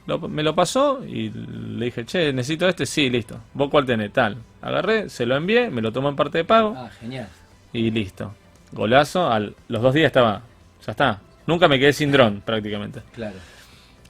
Lo- 0.08 0.20
me 0.20 0.42
lo 0.44 0.56
pasó 0.56 1.04
y 1.06 1.30
le 1.30 1.86
dije, 1.86 2.06
che, 2.06 2.34
necesito 2.34 2.68
este, 2.68 2.86
sí, 2.86 3.10
listo. 3.10 3.40
¿Vos 3.54 3.70
cuál 3.70 3.86
tenés? 3.86 4.12
Tal. 4.12 4.38
Agarré, 4.62 5.10
se 5.10 5.26
lo 5.26 5.36
envié, 5.36 5.70
me 5.70 5.82
lo 5.82 5.92
tomó 5.92 6.10
en 6.10 6.16
parte 6.16 6.40
de 6.40 6.44
pago 6.46 6.74
Ah, 6.78 6.90
genial. 7.00 7.28
y 7.74 7.92
listo. 7.92 8.34
Golazo, 8.72 9.32
al, 9.32 9.56
los 9.68 9.82
dos 9.82 9.94
días 9.94 10.08
estaba, 10.08 10.42
ya 10.86 10.92
está. 10.92 11.20
Nunca 11.46 11.68
me 11.68 11.78
quedé 11.80 11.94
sin 11.94 12.12
dron 12.12 12.42
prácticamente. 12.46 13.02
Claro. 13.14 13.36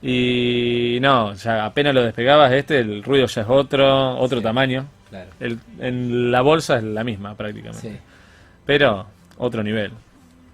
Y 0.02 0.98
no, 1.02 1.34
ya 1.36 1.66
apenas 1.66 1.94
lo 1.94 2.04
despegabas 2.04 2.52
este, 2.54 2.80
el 2.80 3.04
ruido 3.04 3.28
ya 3.28 3.42
es 3.42 3.48
otro, 3.50 4.18
otro 4.18 4.40
Sí. 4.40 4.44
tamaño. 4.44 4.88
Claro. 5.10 5.30
El- 5.40 5.60
en 5.80 6.32
la 6.32 6.42
bolsa 6.42 6.78
es 6.78 6.84
la 6.84 7.04
misma 7.04 7.36
prácticamente. 7.36 7.90
Sí. 7.92 7.98
Pero 8.66 9.06
otro 9.38 9.62
nivel. 9.62 9.92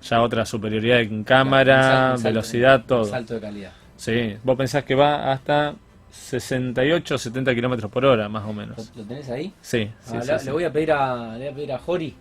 Ya 0.03 0.21
otra 0.21 0.45
superioridad 0.45 0.99
en 1.01 1.23
cámara, 1.23 2.11
un 2.13 2.17
salto- 2.17 2.23
velocidad, 2.23 2.75
un 2.81 2.87
todo. 2.87 3.05
Salto 3.05 3.33
de 3.35 3.39
calidad. 3.41 3.71
Sí, 3.97 4.37
vos 4.43 4.55
pensás 4.57 4.83
que 4.83 4.95
va 4.95 5.31
hasta 5.31 5.75
68, 6.11 7.17
70 7.17 7.53
kilómetros 7.55 7.91
por 7.91 8.05
hora, 8.05 8.29
más 8.29 8.43
o 8.43 8.47
¿Lo, 8.47 8.53
menos. 8.53 8.91
lo 8.95 9.03
tenés 9.03 9.29
ahí? 9.29 9.53
Sí, 9.61 9.89
Ah, 10.07 10.21
sí, 10.21 10.27
le, 10.31 10.39
sí. 10.39 10.45
le 10.45 10.51
voy 10.51 10.63
a 10.63 10.71
pedir 10.71 10.91
a, 10.91 11.33
le 11.33 11.39
voy 11.45 11.47
a 11.47 11.55
pedir 11.55 11.73
a 11.73 11.79
Jori. 11.79 12.15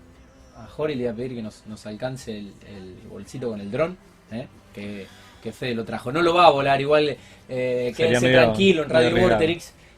A 0.57 0.67
Jori 0.67 0.95
le 0.95 1.05
voy 1.05 1.13
a 1.13 1.15
pedir 1.17 1.35
que 1.37 1.43
nos, 1.43 1.65
nos 1.67 1.87
alcance 1.87 2.37
el, 2.37 2.53
el 2.69 2.95
bolsito 3.09 3.49
con 3.51 3.61
el 3.61 3.71
dron. 3.71 3.97
¿eh? 4.33 4.47
Que, 4.75 5.07
que 5.43 5.53
Fede 5.53 5.75
lo 5.75 5.85
trajo. 5.85 6.11
No 6.13 6.23
lo 6.23 6.35
va 6.35 6.47
a 6.47 6.51
volar, 6.51 6.81
igual 6.81 7.17
eh, 7.49 7.93
quédense 7.97 8.27
medio- 8.27 8.43
tranquilo 8.43 8.83
en 8.83 8.89
Radio 8.91 9.07
arriesgado. 9.09 9.39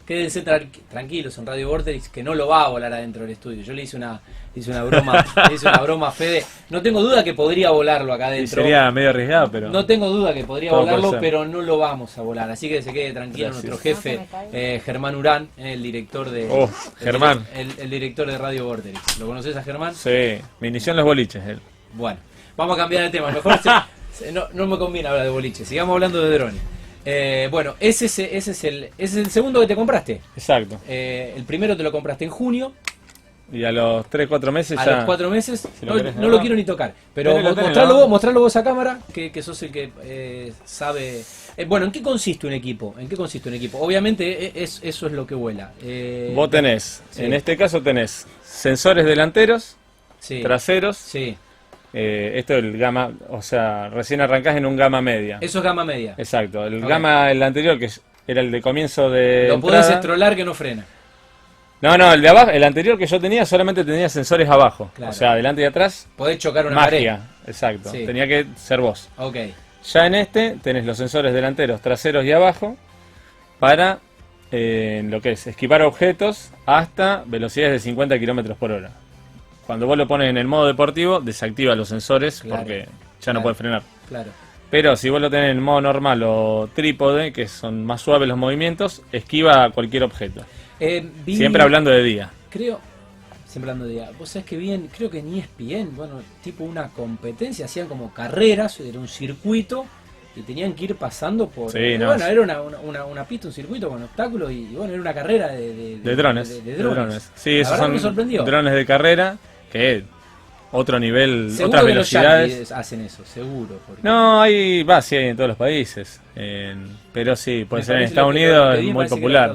Quédense 0.08 0.42
tran- 0.42 0.70
tranquilos 0.88 1.36
en 1.36 1.44
Radio 1.44 1.68
Vorterix 1.68 2.08
que 2.08 2.22
no 2.22 2.34
lo 2.34 2.48
va 2.48 2.64
a 2.64 2.68
volar 2.68 2.90
adentro 2.94 3.20
del 3.24 3.32
estudio. 3.32 3.62
Yo 3.62 3.74
le 3.74 3.82
hice 3.82 3.98
una, 3.98 4.18
le 4.54 4.60
hice 4.62 4.70
una 4.70 4.82
broma, 4.84 5.22
le 5.50 5.54
hice 5.54 5.68
una 5.68 5.76
broma 5.82 6.08
a 6.08 6.12
Fede. 6.12 6.42
No 6.70 6.80
tengo 6.80 7.02
duda 7.02 7.22
que 7.22 7.34
podría 7.34 7.68
volarlo 7.72 8.14
acá 8.14 8.28
Y 8.30 8.38
adentro. 8.38 8.62
sería 8.62 8.90
medio 8.90 9.10
arriesgado, 9.10 9.50
pero. 9.52 9.68
No 9.68 9.84
tengo 9.84 10.08
duda 10.08 10.32
que 10.32 10.44
podría 10.44 10.72
volarlo, 10.72 11.10
ser. 11.10 11.20
pero 11.20 11.44
no 11.44 11.60
lo 11.60 11.76
vamos 11.76 12.16
a 12.16 12.22
volar. 12.22 12.50
Así 12.50 12.70
que 12.70 12.80
se 12.80 12.90
quede 12.90 13.12
tranquilo 13.12 13.48
Gracias. 13.48 13.64
nuestro 13.66 13.82
jefe, 13.82 14.26
eh, 14.50 14.80
Germán 14.82 15.14
Urán, 15.14 15.50
el 15.58 15.82
director 15.82 16.30
de. 16.30 16.48
Oh, 16.50 16.64
el 17.00 17.04
Germán. 17.04 17.46
El, 17.54 17.70
el 17.78 17.90
director 17.90 18.26
de 18.30 18.38
Radio 18.38 18.64
Vorterix. 18.64 19.18
¿Lo 19.18 19.26
conoces 19.26 19.54
a 19.56 19.62
Germán? 19.62 19.94
Sí, 19.94 20.38
me 20.60 20.68
inició 20.68 20.92
en 20.92 20.96
los 20.96 21.04
boliches 21.04 21.46
él. 21.46 21.60
Bueno, 21.92 22.18
vamos 22.56 22.76
a 22.78 22.80
cambiar 22.80 23.02
de 23.02 23.10
tema. 23.10 23.30
Mejor 23.30 23.58
se- 23.58 23.70
se- 24.24 24.32
no, 24.32 24.44
no 24.54 24.66
me 24.66 24.78
conviene 24.78 25.06
hablar 25.10 25.24
de 25.24 25.30
boliche. 25.30 25.66
Sigamos 25.66 25.92
hablando 25.92 26.22
de 26.22 26.32
drones. 26.38 26.60
Eh, 27.10 27.48
bueno, 27.50 27.74
ese 27.80 28.04
es, 28.04 28.18
ese, 28.18 28.50
es 28.50 28.64
el, 28.64 28.84
ese 28.84 28.92
es 28.98 29.16
el 29.16 29.30
segundo 29.30 29.60
que 29.60 29.66
te 29.66 29.74
compraste. 29.74 30.20
Exacto. 30.36 30.78
Eh, 30.86 31.32
el 31.36 31.44
primero 31.44 31.74
te 31.74 31.82
lo 31.82 31.90
compraste 31.90 32.24
en 32.26 32.30
junio. 32.30 32.72
Y 33.50 33.64
a 33.64 33.72
los 33.72 34.06
3, 34.10 34.28
4 34.28 34.52
meses 34.52 34.78
A 34.78 34.84
ya. 34.84 34.96
los 34.96 35.04
cuatro 35.06 35.30
meses, 35.30 35.66
Si 35.80 35.86
lo 35.86 35.92
no, 35.92 35.96
querés 35.96 36.14
no 36.16 36.20
grabar. 36.20 36.36
lo 36.36 36.40
quiero 36.42 36.54
ni 36.54 36.64
tocar. 36.64 36.92
Pero 37.14 37.30
mo- 37.30 37.36
tenelo. 37.38 37.62
mostralo 37.62 37.94
vos, 37.94 38.08
mostralo 38.10 38.40
vos 38.40 38.56
a 38.56 38.62
cámara, 38.62 39.00
que, 39.14 39.32
que 39.32 39.40
sos 39.42 39.62
el 39.62 39.72
que 39.72 39.90
eh, 40.02 40.52
sabe. 40.66 41.22
Bueno, 41.66 41.86
¿en 41.86 41.92
qué 41.92 42.02
consiste 42.02 42.46
un 42.46 42.52
equipo? 42.52 42.94
¿En 42.98 43.08
qué 43.08 43.16
consiste 43.16 43.48
un 43.48 43.54
equipo? 43.54 43.78
Obviamente 43.78 44.44
eh, 44.48 44.52
es, 44.54 44.80
eso 44.82 45.06
es 45.06 45.14
lo 45.14 45.26
que 45.26 45.34
vuela. 45.34 45.72
Vos 46.34 46.50
tenés, 46.50 47.02
Sí. 47.10 47.24
en 47.24 47.32
este 47.32 47.56
caso 47.56 47.80
tenés 47.80 48.26
sensores 48.44 49.06
delanteros, 49.06 49.76
sí, 50.20 50.42
traseros. 50.42 50.98
sí. 50.98 51.34
Eh, 51.92 52.32
esto 52.36 52.54
es 52.54 52.64
el 52.64 52.76
gama, 52.78 53.10
o 53.30 53.40
sea, 53.42 53.88
recién 53.88 54.20
arrancás 54.20 54.56
en 54.56 54.66
un 54.66 54.76
gama 54.76 55.00
media. 55.00 55.38
Eso 55.40 55.58
es 55.58 55.64
gama 55.64 55.84
media. 55.84 56.14
Exacto, 56.18 56.66
el 56.66 56.82
Ok. 56.82 56.88
gama, 56.88 57.30
el 57.30 57.42
anterior, 57.42 57.78
que 57.78 57.90
era 58.26 58.40
el 58.40 58.50
de 58.50 58.60
comienzo 58.60 59.10
de. 59.10 59.46
lo 59.48 59.60
podés 59.60 59.88
estrolar 59.88 60.36
que 60.36 60.44
no 60.44 60.54
frena. 60.54 60.84
No, 61.80 61.96
no, 61.96 62.12
el 62.12 62.20
de 62.20 62.28
abajo, 62.28 62.50
el 62.50 62.64
anterior 62.64 62.98
que 62.98 63.06
yo 63.06 63.20
tenía 63.20 63.46
solamente 63.46 63.84
tenía 63.84 64.08
sensores 64.08 64.48
abajo. 64.48 64.90
Claro. 64.94 65.10
O 65.10 65.14
sea, 65.14 65.32
adelante 65.32 65.62
y 65.62 65.64
atrás, 65.64 66.08
Podés 66.16 66.38
chocar 66.38 66.66
una 66.66 66.74
magia. 66.74 67.20
Exacto. 67.46 67.90
Sí. 67.90 68.04
Tenía 68.04 68.26
que 68.26 68.46
ser 68.56 68.80
vos. 68.80 69.08
Ok. 69.16 69.36
Ya 69.92 70.06
en 70.06 70.16
este 70.16 70.56
tenés 70.60 70.84
los 70.84 70.96
sensores 70.98 71.32
delanteros, 71.32 71.80
traseros 71.80 72.24
y 72.24 72.32
abajo 72.32 72.76
para 73.60 74.00
eh, 74.50 75.02
lo 75.08 75.20
que 75.20 75.32
es 75.32 75.46
esquivar 75.46 75.82
objetos 75.82 76.50
hasta 76.66 77.22
velocidades 77.26 77.72
de 77.74 77.78
50 77.78 78.18
kilómetros 78.18 78.58
por 78.58 78.72
hora. 78.72 78.90
Cuando 79.68 79.86
vos 79.86 79.96
lo 79.98 80.08
pones 80.08 80.30
en 80.30 80.38
el 80.38 80.46
modo 80.48 80.66
deportivo, 80.66 81.20
desactiva 81.20 81.74
los 81.76 81.88
sensores 81.90 82.40
Claro. 82.40 82.62
porque 82.62 82.78
ya 82.80 82.88
Claro. 83.20 83.38
no 83.38 83.42
puede 83.42 83.54
frenar. 83.54 83.82
Claro. 84.08 84.30
Pero 84.70 84.96
si 84.96 85.10
vos 85.10 85.20
lo 85.20 85.28
tenés 85.30 85.50
en 85.50 85.58
el 85.58 85.62
modo 85.62 85.82
normal 85.82 86.22
o 86.24 86.70
trípode, 86.74 87.32
que 87.34 87.46
son 87.48 87.84
más 87.84 88.00
suaves 88.00 88.26
los 88.28 88.38
movimientos, 88.38 89.02
esquiva 89.12 89.70
cualquier 89.70 90.02
objeto. 90.04 90.42
Eh, 90.80 91.06
vi- 91.26 91.36
Siempre 91.36 91.62
hablando 91.62 91.90
de 91.90 92.02
día. 92.02 92.30
Creo. 92.50 92.80
Siempre 93.46 93.70
hablando 93.70 93.86
de 93.86 93.92
día. 93.92 94.10
Vos 94.18 94.30
sabés 94.30 94.46
que 94.46 94.56
bien, 94.56 94.88
creo 94.94 95.10
que 95.10 95.18
en 95.18 95.34
ESPN, 95.34 95.94
bueno, 95.94 96.20
tipo 96.42 96.64
una 96.64 96.88
competencia, 96.88 97.66
hacían 97.66 97.88
como 97.88 98.12
carreras, 98.14 98.80
era 98.80 98.98
un 98.98 99.08
circuito 99.08 99.84
y 100.36 100.42
tenían 100.42 100.72
que 100.74 100.84
ir 100.84 100.96
pasando 100.96 101.48
por. 101.48 101.70
Sí, 101.72 101.78
eh, 101.78 101.98
no, 101.98 102.06
bueno, 102.06 102.24
sí. 102.24 102.30
era 102.30 102.40
una, 102.42 102.60
una, 102.62 103.04
una, 103.04 103.24
pista, 103.24 103.48
un 103.48 103.54
circuito 103.54 103.88
con 103.90 104.02
obstáculos 104.02 104.50
y, 104.50 104.68
y 104.70 104.74
bueno, 104.76 104.92
era 104.92 105.00
una 105.02 105.12
carrera 105.14 105.48
de, 105.48 105.74
de, 105.74 105.98
De 105.98 106.16
drones. 106.16 106.64
de- 106.64 106.74
drones. 106.76 107.30
Sí, 107.34 107.56
La 107.56 107.60
esos 107.62 107.76
son 107.78 107.92
me 107.92 107.98
sorprendió. 107.98 108.44
drones 108.44 108.74
de 108.74 108.84
carrera 108.86 109.36
que 109.70 110.04
otro 110.72 110.98
nivel, 111.00 111.50
Seguro 111.50 111.68
otras 111.68 111.84
velocidades. 111.84 112.72
hacen 112.72 113.00
eso, 113.02 113.24
seguro. 113.24 113.78
porque- 113.86 114.02
No, 114.02 114.40
hay, 114.42 114.82
va, 114.82 115.00
sí, 115.00 115.16
hay 115.16 115.28
en 115.28 115.36
todos 115.36 115.48
los 115.48 115.56
países. 115.56 116.20
En- 116.36 116.88
pero 117.12 117.34
sí, 117.36 117.64
puede 117.68 117.82
ser 117.82 117.96
en 117.96 118.02
Estados 118.02 118.30
Unidos, 118.30 118.78
es 118.78 118.84
muy 118.84 119.06
popular. 119.06 119.54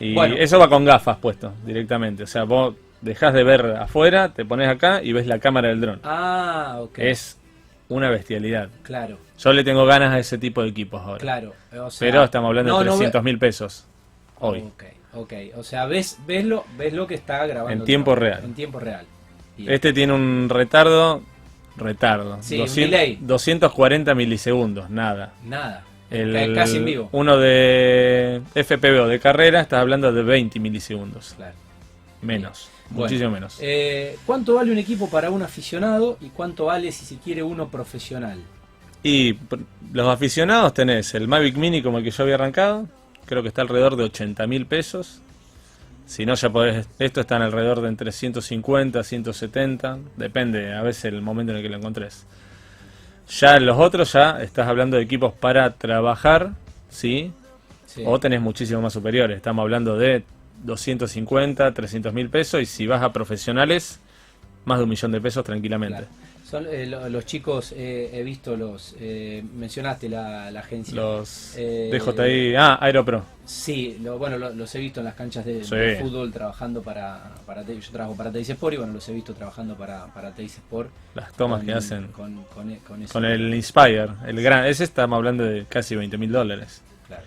Y 0.00 0.12
Bueno. 0.14 0.34
eso 0.38 0.58
va 0.58 0.68
con 0.68 0.84
gafas 0.84 1.16
puesto 1.18 1.52
directamente. 1.64 2.24
O 2.24 2.26
sea, 2.26 2.44
vos 2.44 2.74
dejás 3.00 3.32
de 3.32 3.44
ver 3.44 3.64
afuera, 3.78 4.30
te 4.30 4.44
pones 4.44 4.68
acá 4.68 5.00
y 5.02 5.12
ves 5.12 5.26
la 5.26 5.38
cámara 5.38 5.68
del 5.68 5.80
dron. 5.80 6.00
Ah, 6.04 6.78
ok. 6.80 6.98
Es 6.98 7.38
una 7.88 8.10
bestialidad. 8.10 8.68
Claro, 8.82 9.18
Yo 9.38 9.52
le 9.52 9.62
tengo 9.64 9.84
ganas 9.86 10.12
a 10.12 10.18
ese 10.18 10.36
tipo 10.38 10.62
de 10.62 10.68
equipos 10.68 11.00
ahora. 11.02 11.18
claro. 11.18 11.54
O 11.80 11.90
sea, 11.90 12.06
Pero 12.08 12.24
estamos 12.24 12.48
hablando 12.48 12.72
no, 12.72 12.78
de 12.80 12.84
no 12.86 12.90
ve- 12.92 12.96
300 12.98 13.22
mil 13.22 13.38
pesos 13.38 13.84
hoy. 14.40 14.60
Ok, 14.60 14.84
ok. 15.14 15.32
O 15.56 15.62
sea, 15.62 15.86
ves, 15.86 16.18
ves, 16.26 16.44
lo, 16.44 16.64
ves 16.78 16.92
lo 16.92 17.06
que 17.06 17.14
está 17.14 17.46
grabando. 17.46 17.72
En 17.72 17.84
tiempo 17.84 18.14
real. 18.14 18.40
En 18.44 18.54
tiempo 18.54 18.78
real. 18.80 19.04
Este 19.58 19.92
tiene 19.92 20.12
un 20.12 20.48
retardo, 20.48 21.22
retardo, 21.76 22.38
Sí, 22.42 22.60
un 22.60 22.74
delay. 22.74 23.18
240 23.20 24.14
milisegundos, 24.14 24.90
nada. 24.90 25.32
Nada. 25.44 25.84
El, 26.10 26.32
Ca- 26.32 26.60
Casi 26.62 26.76
en 26.78 26.84
vivo. 26.84 27.08
Uno 27.12 27.36
de 27.38 28.42
FPV 28.54 29.06
de 29.08 29.18
carrera, 29.20 29.60
estás 29.60 29.80
hablando 29.80 30.12
de 30.12 30.22
20 30.22 30.60
milisegundos. 30.60 31.34
Claro. 31.36 31.54
Menos, 32.22 32.68
Bueno, 32.90 33.02
muchísimo 33.04 33.30
menos. 33.30 33.58
Eh, 33.60 34.16
¿Cuánto 34.24 34.54
vale 34.54 34.72
un 34.72 34.78
equipo 34.78 35.10
para 35.10 35.30
un 35.30 35.42
aficionado 35.42 36.16
y 36.20 36.28
cuánto 36.30 36.66
vale 36.66 36.90
si 36.92 37.04
se 37.04 37.16
quiere 37.18 37.42
uno 37.42 37.68
profesional? 37.68 38.40
Y 39.02 39.36
los 39.92 40.08
aficionados 40.08 40.72
tenés 40.72 41.14
el 41.14 41.28
Mavic 41.28 41.56
Mini 41.56 41.82
como 41.82 41.98
el 41.98 42.04
que 42.04 42.10
yo 42.10 42.22
había 42.22 42.36
arrancado, 42.36 42.86
creo 43.26 43.42
que 43.42 43.48
está 43.48 43.60
alrededor 43.62 43.96
de 43.96 44.04
80 44.04 44.46
mil 44.46 44.64
pesos. 44.66 45.20
Si 46.06 46.26
no, 46.26 46.34
ya 46.34 46.50
podés, 46.50 46.86
esto 46.98 47.20
está 47.20 47.36
en 47.36 47.42
alrededor 47.42 47.80
de 47.80 47.88
entre 47.88 48.12
150, 48.12 49.02
170, 49.02 49.98
depende 50.16 50.74
a 50.74 50.82
veces 50.82 51.06
el 51.06 51.22
momento 51.22 51.52
en 51.52 51.58
el 51.58 51.62
que 51.62 51.70
lo 51.70 51.76
encontrés. 51.76 52.26
Ya 53.28 53.56
en 53.56 53.64
los 53.64 53.78
otros 53.78 54.12
ya 54.12 54.42
estás 54.42 54.68
hablando 54.68 54.96
de 54.96 55.02
equipos 55.02 55.32
para 55.32 55.70
trabajar, 55.70 56.52
¿sí? 56.90 57.32
Sí. 57.86 58.02
O 58.06 58.20
tenés 58.20 58.40
muchísimo 58.40 58.82
más 58.82 58.92
superiores, 58.92 59.36
estamos 59.36 59.62
hablando 59.62 59.96
de 59.96 60.24
250, 60.62 61.72
300 61.72 62.12
mil 62.12 62.28
pesos 62.28 62.60
y 62.60 62.66
si 62.66 62.86
vas 62.86 63.02
a 63.02 63.12
profesionales, 63.12 64.00
más 64.64 64.78
de 64.78 64.84
un 64.84 64.90
millón 64.90 65.12
de 65.12 65.20
pesos 65.20 65.44
tranquilamente. 65.44 65.98
Claro. 65.98 66.33
Son, 66.54 66.68
eh, 66.70 66.86
lo- 66.86 67.08
los 67.08 67.26
chicos, 67.26 67.74
eh, 67.76 68.10
he 68.12 68.22
visto 68.22 68.56
los. 68.56 68.94
eh, 69.00 69.42
mencionaste 69.56 70.08
la, 70.08 70.52
la 70.52 70.60
agencia. 70.60 70.94
Los 70.94 71.54
Eh, 71.56 71.90
DJI, 71.92 72.54
ah, 72.54 72.78
Aeropro. 72.80 73.24
Sí, 73.44 73.98
lo- 74.00 74.18
bueno, 74.18 74.38
lo- 74.38 74.50
los 74.50 74.72
he 74.76 74.78
visto 74.78 75.00
en 75.00 75.06
las 75.06 75.14
canchas 75.16 75.44
de, 75.44 75.64
Sí. 75.64 75.74
de 75.74 75.96
fútbol 75.96 76.30
trabajando 76.30 76.80
para, 76.80 77.32
para. 77.44 77.64
Yo 77.64 77.90
trabajo 77.90 78.16
para 78.16 78.30
Teis 78.30 78.48
Sport 78.50 78.74
y 78.74 78.76
bueno, 78.76 78.92
los 78.92 79.08
he 79.08 79.12
visto 79.12 79.34
trabajando 79.34 79.74
para, 79.76 80.06
para 80.14 80.32
Teis 80.32 80.52
Sport. 80.54 80.90
Las 81.16 81.32
tomas 81.32 81.58
con- 81.58 81.66
que 81.66 81.72
hacen 81.72 82.06
Con, 82.12 82.44
con, 82.44 82.70
e- 82.70 82.78
con 82.86 83.02
eso. 83.02 83.12
con 83.12 83.24
el 83.24 83.52
Inspire, 83.52 84.06
el 84.24 84.40
gran, 84.40 84.64
ese 84.66 84.84
estamos 84.84 85.16
hablando 85.16 85.42
de 85.42 85.64
casi 85.68 85.96
20 85.96 86.16
mil 86.18 86.30
dólares. 86.30 86.82
Claro. 87.08 87.24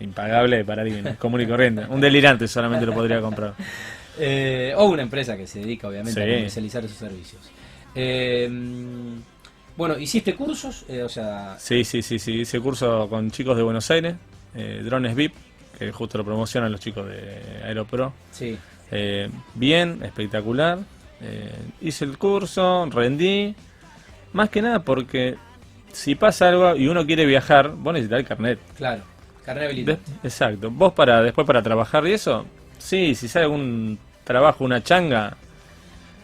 Impagable 0.00 0.64
para 0.64 0.82
alguien 0.82 1.14
común 1.20 1.40
y 1.42 1.46
corriente. 1.46 1.82
Un 1.88 2.00
delirante 2.00 2.48
solamente 2.48 2.84
lo 2.86 2.92
podría 2.92 3.20
comprar. 3.20 3.54
O 4.76 4.84
una 4.86 5.02
empresa 5.02 5.36
que 5.36 5.46
se 5.46 5.60
dedica 5.60 5.86
obviamente 5.88 6.20
a 6.20 6.24
comercializar 6.24 6.84
esos 6.84 6.98
servicios. 6.98 7.40
Eh, 7.94 8.48
bueno, 9.76 9.98
¿hiciste 9.98 10.34
cursos? 10.34 10.84
Eh, 10.88 11.02
o 11.02 11.08
sea, 11.08 11.56
Sí, 11.58 11.84
sí, 11.84 12.02
sí, 12.02 12.18
sí. 12.18 12.40
Hice 12.40 12.60
curso 12.60 13.08
con 13.08 13.30
chicos 13.30 13.56
de 13.56 13.62
Buenos 13.62 13.90
Aires, 13.90 14.14
eh, 14.54 14.82
drones 14.84 15.14
VIP, 15.16 15.34
que 15.78 15.90
justo 15.92 16.18
lo 16.18 16.24
promocionan 16.24 16.70
los 16.70 16.80
chicos 16.80 17.06
de 17.08 17.62
Aeropro. 17.64 18.12
sí. 18.32 18.56
Eh, 18.90 19.28
bien, 19.54 20.00
espectacular. 20.04 20.78
Eh, 21.20 21.50
hice 21.80 22.04
el 22.04 22.16
curso, 22.18 22.86
rendí. 22.92 23.54
Más 24.34 24.50
que 24.50 24.62
nada 24.62 24.80
porque 24.84 25.36
si 25.90 26.14
pasa 26.14 26.50
algo 26.50 26.76
y 26.76 26.86
uno 26.86 27.04
quiere 27.04 27.24
viajar, 27.26 27.70
vos 27.70 27.92
necesitas 27.94 28.20
el 28.20 28.26
carnet. 28.26 28.58
Claro. 28.76 29.02
Carnet 29.44 29.64
habilitante. 29.64 30.12
exacto. 30.22 30.70
Vos 30.70 30.92
para 30.92 31.22
después 31.22 31.44
para 31.46 31.62
trabajar 31.62 32.06
y 32.06 32.12
eso, 32.12 32.46
sí, 32.78 33.14
si 33.16 33.26
sale 33.26 33.46
algún 33.46 33.98
trabajo, 34.22 34.64
una 34.64 34.82
changa 34.82 35.36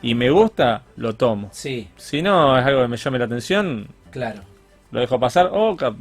y 0.02 0.14
me 0.14 0.30
gusta, 0.30 0.82
lo 0.96 1.14
tomo. 1.14 1.48
Sí, 1.52 1.88
Si 1.96 2.22
no 2.22 2.58
es 2.58 2.64
algo 2.64 2.82
que 2.82 2.88
me 2.88 2.96
llame 2.96 3.18
la 3.18 3.24
atención, 3.26 3.88
claro. 4.10 4.42
lo 4.90 5.00
dejo 5.00 5.18
pasar 5.20 5.50
o 5.52 5.76
cap- 5.76 5.96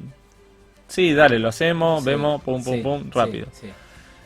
sí, 0.87 1.13
dale, 1.13 1.39
lo 1.39 1.49
hacemos, 1.49 2.03
Sí, 2.03 2.09
vemos, 2.09 2.41
pum 2.41 2.63
pum 2.63 2.73
sí, 2.75 2.81
pum, 2.81 3.09
rápido. 3.11 3.47
sí. 3.51 3.67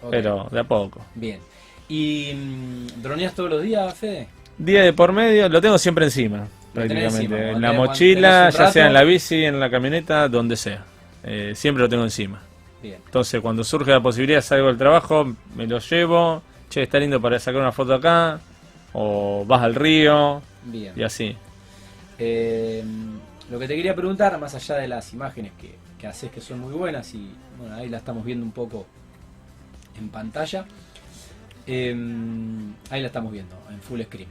Pero 0.10 0.48
de 0.52 0.60
a 0.60 0.64
poco. 0.66 1.02
Bien. 1.16 1.40
¿Y 1.88 2.34
mm, 2.36 3.02
droneas 3.02 3.34
todos 3.34 3.50
los 3.50 3.62
días, 3.64 3.94
Fede? 3.94 4.28
Día 4.58 4.82
de 4.84 4.94
por 4.94 5.12
medio, 5.14 5.48
lo 5.50 5.62
tengo 5.62 5.78
siempre 5.78 6.06
encima, 6.06 6.48
prácticamente. 6.74 7.16
encima, 7.24 7.38
en 7.52 7.62
la 7.62 7.74
mochila, 7.74 8.50
ya 8.50 8.72
sea 8.72 8.88
en 8.88 8.94
la 8.94 9.04
bici, 9.04 9.44
en 9.46 9.60
la 9.60 9.70
camioneta, 9.70 10.28
donde 10.28 10.56
sea. 10.58 10.84
Eh, 11.24 11.54
siempre 11.56 11.82
lo 11.84 11.90
tengo 11.90 12.04
encima. 12.04 12.42
Bien. 12.82 12.98
Entonces, 13.06 13.40
cuando 13.42 13.64
surge 13.64 13.92
la 13.92 14.02
posibilidad, 14.02 14.42
salgo 14.42 14.68
del 14.68 14.78
trabajo, 14.78 15.34
me 15.56 15.66
lo 15.68 15.80
llevo, 15.80 16.42
che, 16.70 16.84
está 16.84 17.00
lindo 17.00 17.22
para 17.22 17.40
sacar 17.40 17.62
una 17.62 17.72
foto 17.72 17.94
acá, 17.94 18.40
o 18.94 19.44
vas 19.46 19.62
al 19.62 19.76
río, 19.76 20.42
Bien. 20.64 20.94
y 20.96 21.04
así. 21.04 21.36
Eh, 22.20 22.84
lo 23.50 23.60
que 23.60 23.68
te 23.68 23.76
quería 23.76 23.96
preguntar, 23.96 24.40
más 24.40 24.56
allá 24.56 24.76
de 24.78 24.88
las 24.88 25.14
imágenes 25.14 25.52
que, 25.60 25.76
que 26.00 26.08
haces 26.08 26.32
que 26.32 26.42
son 26.42 26.60
muy 26.60 26.74
buenas 26.74 27.14
y 27.14 27.30
bueno, 27.58 27.76
ahí 27.76 27.90
la 27.90 27.98
estamos 27.98 28.24
viendo 28.24 28.46
un 28.46 28.52
poco 28.52 28.86
en 30.00 30.10
pantalla. 30.10 30.66
Eh, 31.66 31.96
ahí 32.90 33.02
la 33.02 33.08
estamos 33.08 33.32
viendo, 33.32 33.56
en 33.72 33.82
full 33.82 34.02
screen. 34.02 34.30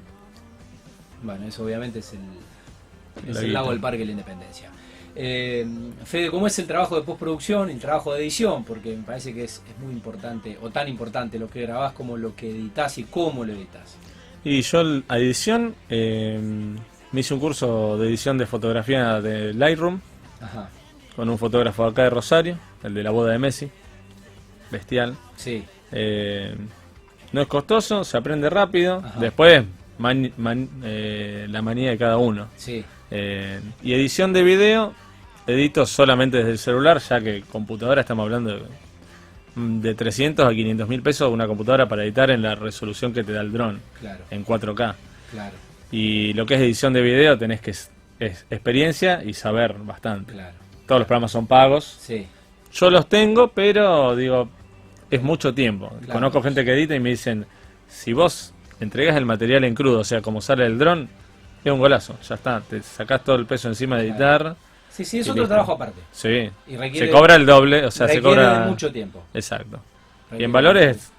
Bueno, 1.22 1.46
eso 1.46 1.64
obviamente 1.64 2.00
es 2.00 2.12
el, 2.14 3.30
es 3.30 3.36
el 3.38 3.52
lago 3.52 3.70
del 3.70 3.80
Parque 3.80 3.98
de 3.98 4.06
la 4.06 4.10
Independencia. 4.12 4.70
Eh, 5.14 5.66
Fede, 6.04 6.30
¿cómo 6.30 6.46
es 6.46 6.58
el 6.58 6.66
trabajo 6.66 6.96
de 6.96 7.02
postproducción 7.02 7.68
y 7.68 7.74
el 7.74 7.80
trabajo 7.80 8.14
de 8.14 8.22
edición? 8.22 8.64
Porque 8.64 8.96
me 8.96 9.02
parece 9.02 9.34
que 9.34 9.44
es, 9.44 9.62
es 9.68 9.78
muy 9.82 9.92
importante, 9.92 10.58
o 10.62 10.70
tan 10.70 10.88
importante 10.88 11.38
lo 11.38 11.48
que 11.48 11.62
grabás 11.62 11.92
como 11.92 12.16
lo 12.16 12.34
que 12.34 12.50
editas 12.50 12.96
y 12.98 13.04
cómo 13.04 13.44
lo 13.44 13.52
editas. 13.52 13.96
Y 14.44 14.62
yo 14.62 14.82
a 15.08 15.18
edición, 15.18 15.74
eh, 15.88 16.38
me 17.12 17.20
hice 17.20 17.34
un 17.34 17.40
curso 17.40 17.96
de 17.98 18.08
edición 18.08 18.38
de 18.38 18.46
fotografía 18.46 19.20
de 19.20 19.54
Lightroom 19.54 20.00
Ajá, 20.40 20.68
con 21.14 21.28
un 21.28 21.38
fotógrafo 21.38 21.84
acá 21.84 22.02
de 22.04 22.10
Rosario, 22.10 22.56
el 22.82 22.94
de 22.94 23.02
la 23.04 23.10
boda 23.10 23.32
de 23.32 23.38
Messi, 23.38 23.70
bestial. 24.70 25.16
sí, 25.36 25.64
Eh, 25.94 26.56
no 27.32 27.42
es 27.42 27.46
costoso, 27.46 28.02
se 28.02 28.16
aprende 28.16 28.48
rápido, 28.50 29.02
Ajá. 29.04 29.20
después 29.20 29.62
man- 29.98 30.32
man- 30.38 30.68
eh, 30.82 31.46
la 31.50 31.60
manía 31.62 31.90
de 31.90 31.98
cada 31.98 32.16
uno. 32.18 32.48
sí, 32.56 32.84
Eh, 33.14 33.60
y 33.82 33.92
edición 33.92 34.32
de 34.32 34.42
video, 34.42 34.94
edito 35.46 35.84
solamente 35.84 36.38
desde 36.38 36.52
el 36.52 36.58
celular, 36.58 36.98
ya 36.98 37.20
que 37.20 37.42
computadora 37.42 38.00
estamos 38.00 38.22
hablando 38.24 38.54
de, 38.56 38.62
de 39.54 39.94
300 39.94 40.46
a 40.46 40.50
500 40.50 40.88
mil 40.88 41.02
pesos 41.02 41.30
una 41.30 41.46
computadora 41.46 41.88
para 41.88 42.04
editar 42.04 42.30
en 42.30 42.42
la 42.42 42.54
resolución 42.54 43.12
que 43.12 43.22
te 43.24 43.32
da 43.32 43.40
el 43.42 43.52
dron, 43.52 43.80
claro, 44.00 44.24
en 44.30 44.44
4K. 44.44 44.94
claro, 45.30 45.56
Y 45.90 46.32
lo 46.32 46.46
que 46.46 46.54
es 46.54 46.60
edición 46.60 46.92
de 46.92 47.02
video 47.02 47.38
tenés 47.38 47.60
que 47.60 47.72
es, 47.72 47.90
es 48.18 48.46
experiencia 48.50 49.22
y 49.24 49.34
saber 49.34 49.74
bastante. 49.78 50.32
claro. 50.32 50.54
Todos 50.86 51.00
los 51.00 51.06
programas 51.06 51.30
son 51.30 51.46
pagos. 51.46 51.96
Sí, 52.00 52.26
Yo 52.72 52.90
los 52.90 53.08
tengo, 53.08 53.48
pero 53.48 54.16
digo, 54.16 54.48
es 55.10 55.22
mucho 55.22 55.54
tiempo. 55.54 55.92
Conozco 56.10 56.42
gente 56.42 56.64
que 56.64 56.72
edita 56.72 56.94
y 56.94 57.00
me 57.00 57.10
dicen, 57.10 57.46
si 57.88 58.12
vos 58.12 58.52
entregas 58.80 59.16
el 59.16 59.24
material 59.26 59.64
en 59.64 59.74
crudo, 59.74 60.00
o 60.00 60.04
sea, 60.04 60.20
como 60.22 60.40
sale 60.40 60.66
el 60.66 60.78
dron, 60.78 61.08
es 61.64 61.70
un 61.72 61.78
golazo, 61.78 62.18
ya 62.28 62.34
está, 62.34 62.60
te 62.60 62.82
sacás 62.82 63.22
todo 63.22 63.36
el 63.36 63.46
peso 63.46 63.68
encima 63.68 63.96
de 63.96 64.08
editar. 64.08 64.56
Sí, 64.92 65.04
sí, 65.04 65.18
es 65.20 65.28
otro 65.28 65.42
listo. 65.42 65.48
trabajo 65.54 65.72
aparte. 65.72 66.00
Sí, 66.12 66.50
Y 66.68 66.76
requiere, 66.76 67.06
se 67.06 67.12
cobra 67.12 67.34
el 67.36 67.46
doble, 67.46 67.84
o 67.84 67.90
sea, 67.90 68.06
se 68.08 68.20
cobra... 68.22 68.60
de 68.60 68.66
mucho 68.70 68.92
tiempo. 68.92 69.22
Exacto. 69.34 69.80
Y 70.38 70.44
en 70.44 70.52
valores 70.52 70.96
es 70.96 71.12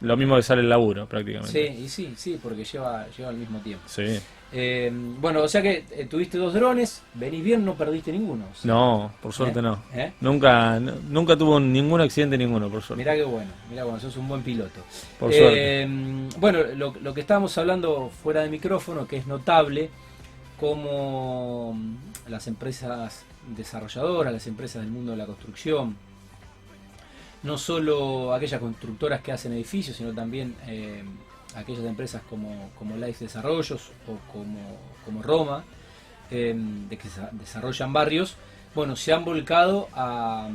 lo 0.00 0.16
mismo 0.16 0.36
que 0.36 0.42
sale 0.42 0.60
el 0.62 0.68
laburo, 0.68 1.06
prácticamente. 1.06 1.50
Sí, 1.52 1.82
y 1.84 1.88
sí, 1.88 2.14
sí, 2.16 2.38
porque 2.42 2.64
lleva, 2.64 3.06
lleva 3.16 3.30
al 3.30 3.36
mismo 3.36 3.58
tiempo. 3.60 3.84
Sí. 3.88 4.18
Eh, 4.56 4.88
bueno, 4.92 5.42
o 5.42 5.48
sea 5.48 5.60
que 5.62 5.84
eh, 5.90 6.06
tuviste 6.08 6.38
dos 6.38 6.54
drones, 6.54 7.02
venís 7.14 7.42
bien, 7.42 7.64
no 7.64 7.74
perdiste 7.74 8.12
ninguno. 8.12 8.44
o 8.52 8.54
sea, 8.54 8.72
No, 8.72 9.12
por 9.20 9.32
suerte 9.32 9.58
¿eh? 9.58 9.62
no. 9.62 9.82
¿Eh? 9.92 10.12
Nunca, 10.20 10.78
nunca 10.78 11.36
tuvo 11.36 11.58
ningún 11.58 12.00
accidente 12.00 12.38
ninguno, 12.38 12.68
por 12.68 12.80
suerte. 12.80 13.02
Mirá 13.02 13.16
qué 13.16 13.24
bueno, 13.24 13.50
mirá 13.68 13.82
bueno, 13.82 13.98
sos 13.98 14.16
un 14.16 14.28
buen 14.28 14.42
piloto. 14.42 14.80
Por 15.18 15.32
suerte. 15.32 15.88
Bueno, 16.38 16.60
lo, 16.76 16.94
lo 17.02 17.12
que 17.14 17.22
estábamos 17.22 17.56
hablando 17.58 18.10
fuera 18.22 18.42
de 18.42 18.48
micrófono, 18.50 19.08
que 19.08 19.16
es 19.16 19.26
notable, 19.26 19.90
como 20.58 21.76
las 22.28 22.46
empresas 22.46 23.24
desarrolladoras, 23.56 24.32
las 24.32 24.46
empresas 24.46 24.82
del 24.82 24.90
mundo 24.90 25.12
de 25.12 25.18
la 25.18 25.26
construcción, 25.26 25.96
no 27.42 27.58
solo 27.58 28.32
aquellas 28.32 28.60
constructoras 28.60 29.20
que 29.20 29.32
hacen 29.32 29.52
edificios, 29.52 29.96
sino 29.96 30.12
también 30.14 30.56
eh, 30.66 31.04
aquellas 31.54 31.84
empresas 31.84 32.22
como, 32.28 32.70
como 32.78 32.96
Life 32.96 33.24
Desarrollos 33.24 33.90
o 34.08 34.32
como, 34.32 34.78
como 35.04 35.22
Roma, 35.22 35.64
eh, 36.30 36.54
de 36.88 36.96
que 36.96 37.08
sa- 37.08 37.28
desarrollan 37.32 37.92
barrios, 37.92 38.36
bueno, 38.74 38.96
se 38.96 39.12
han 39.12 39.24
volcado 39.24 39.88
a, 39.92 40.48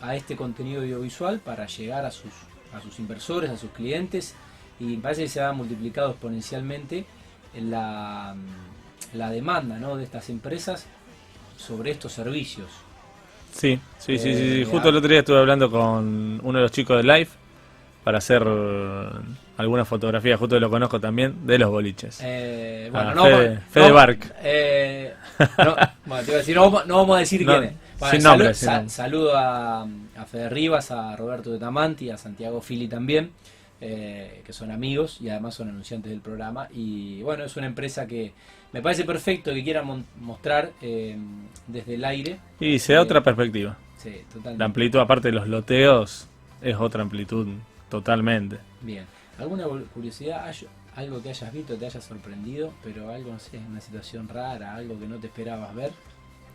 a 0.00 0.14
este 0.16 0.36
contenido 0.36 0.82
audiovisual 0.82 1.40
para 1.40 1.66
llegar 1.66 2.04
a 2.04 2.10
sus, 2.10 2.32
a 2.72 2.80
sus 2.80 2.98
inversores, 3.00 3.50
a 3.50 3.56
sus 3.56 3.70
clientes, 3.70 4.34
y 4.78 4.96
parece 4.98 5.22
que 5.24 5.28
se 5.28 5.40
ha 5.42 5.52
multiplicado 5.52 6.10
exponencialmente 6.10 7.04
la, 7.58 8.36
la 9.16 9.30
demanda 9.30 9.78
¿no? 9.78 9.96
de 9.96 10.04
estas 10.04 10.28
empresas 10.30 10.86
sobre 11.56 11.90
estos 11.90 12.12
servicios. 12.12 12.68
Sí, 13.52 13.78
sí, 13.98 14.18
sí, 14.18 14.34
sí, 14.34 14.34
sí. 14.34 14.62
Eh, 14.62 14.68
Justo 14.70 14.90
el 14.90 14.96
otro 14.96 15.08
día 15.08 15.20
estuve 15.20 15.38
hablando 15.38 15.70
con 15.70 16.40
uno 16.42 16.58
de 16.58 16.62
los 16.62 16.70
chicos 16.70 16.98
de 16.98 17.02
Live 17.02 17.28
para 18.04 18.18
hacer 18.18 18.42
alguna 19.56 19.84
fotografía, 19.84 20.36
justo 20.36 20.60
lo 20.60 20.70
conozco 20.70 21.00
también, 21.00 21.46
de 21.46 21.58
los 21.58 21.70
boliches. 21.70 22.20
Eh, 22.22 22.90
Ah, 22.92 23.12
bueno, 23.12 23.14
no, 23.14 23.24
Fede- 23.24 23.88
no, 23.88 23.94
Bark. 23.94 24.34
eh, 24.42 25.14
no, 25.58 25.76
bueno, 26.06 26.22
te 26.24 26.30
iba 26.30 26.34
a 26.34 26.38
decir, 26.38 26.54
no, 26.56 26.62
vamos- 26.70 26.86
no 26.86 26.96
vamos 26.98 27.16
a 27.16 27.20
decir 27.20 27.44
quién 27.44 27.64
es. 27.64 27.72
Bueno, 27.98 28.14
sin 28.14 28.22
nombre, 28.22 28.54
sin 28.54 28.66
sa- 28.66 28.72
nombre. 28.76 28.90
Saludo 28.90 29.36
a, 29.36 29.82
a 29.82 30.24
Fede 30.30 30.50
Rivas, 30.50 30.90
a 30.90 31.16
Roberto 31.16 31.50
de 31.50 31.58
Tamanti, 31.58 32.10
a 32.10 32.18
Santiago 32.18 32.60
Fili 32.60 32.86
también, 32.88 33.30
eh, 33.80 34.42
que 34.44 34.52
son 34.52 34.70
amigos 34.70 35.18
y 35.20 35.30
además 35.30 35.54
son 35.54 35.70
anunciantes 35.70 36.10
del 36.10 36.20
programa. 36.20 36.68
Y 36.72 37.22
bueno, 37.22 37.44
es 37.44 37.56
una 37.56 37.66
empresa 37.66 38.06
que 38.06 38.32
me 38.76 38.82
parece 38.82 39.04
perfecto 39.04 39.54
que 39.54 39.64
quieran 39.64 40.04
mostrar 40.20 40.70
eh, 40.82 41.16
desde 41.66 41.94
el 41.94 42.04
aire. 42.04 42.38
Y 42.60 42.78
se 42.78 42.92
da 42.92 42.98
Eh, 43.00 43.02
otra 43.02 43.22
perspectiva. 43.22 43.74
Sí, 43.96 44.10
totalmente. 44.28 44.58
La 44.58 44.64
amplitud, 44.66 44.98
aparte 44.98 45.28
de 45.28 45.32
los 45.32 45.48
loteos, 45.48 46.28
es 46.60 46.76
otra 46.76 47.00
amplitud 47.00 47.48
totalmente. 47.88 48.58
Bien. 48.82 49.06
¿Alguna 49.38 49.64
curiosidad? 49.94 50.44
¿Hay 50.46 50.54
algo 50.96 51.22
que 51.22 51.30
hayas 51.30 51.50
visto, 51.52 51.74
te 51.76 51.86
haya 51.86 52.00
sorprendido, 52.02 52.74
pero 52.84 53.10
algo, 53.10 53.32
no 53.32 53.38
sé, 53.38 53.58
una 53.66 53.80
situación 53.80 54.28
rara, 54.28 54.74
algo 54.74 54.98
que 54.98 55.06
no 55.08 55.16
te 55.16 55.28
esperabas 55.28 55.74
ver? 55.74 55.92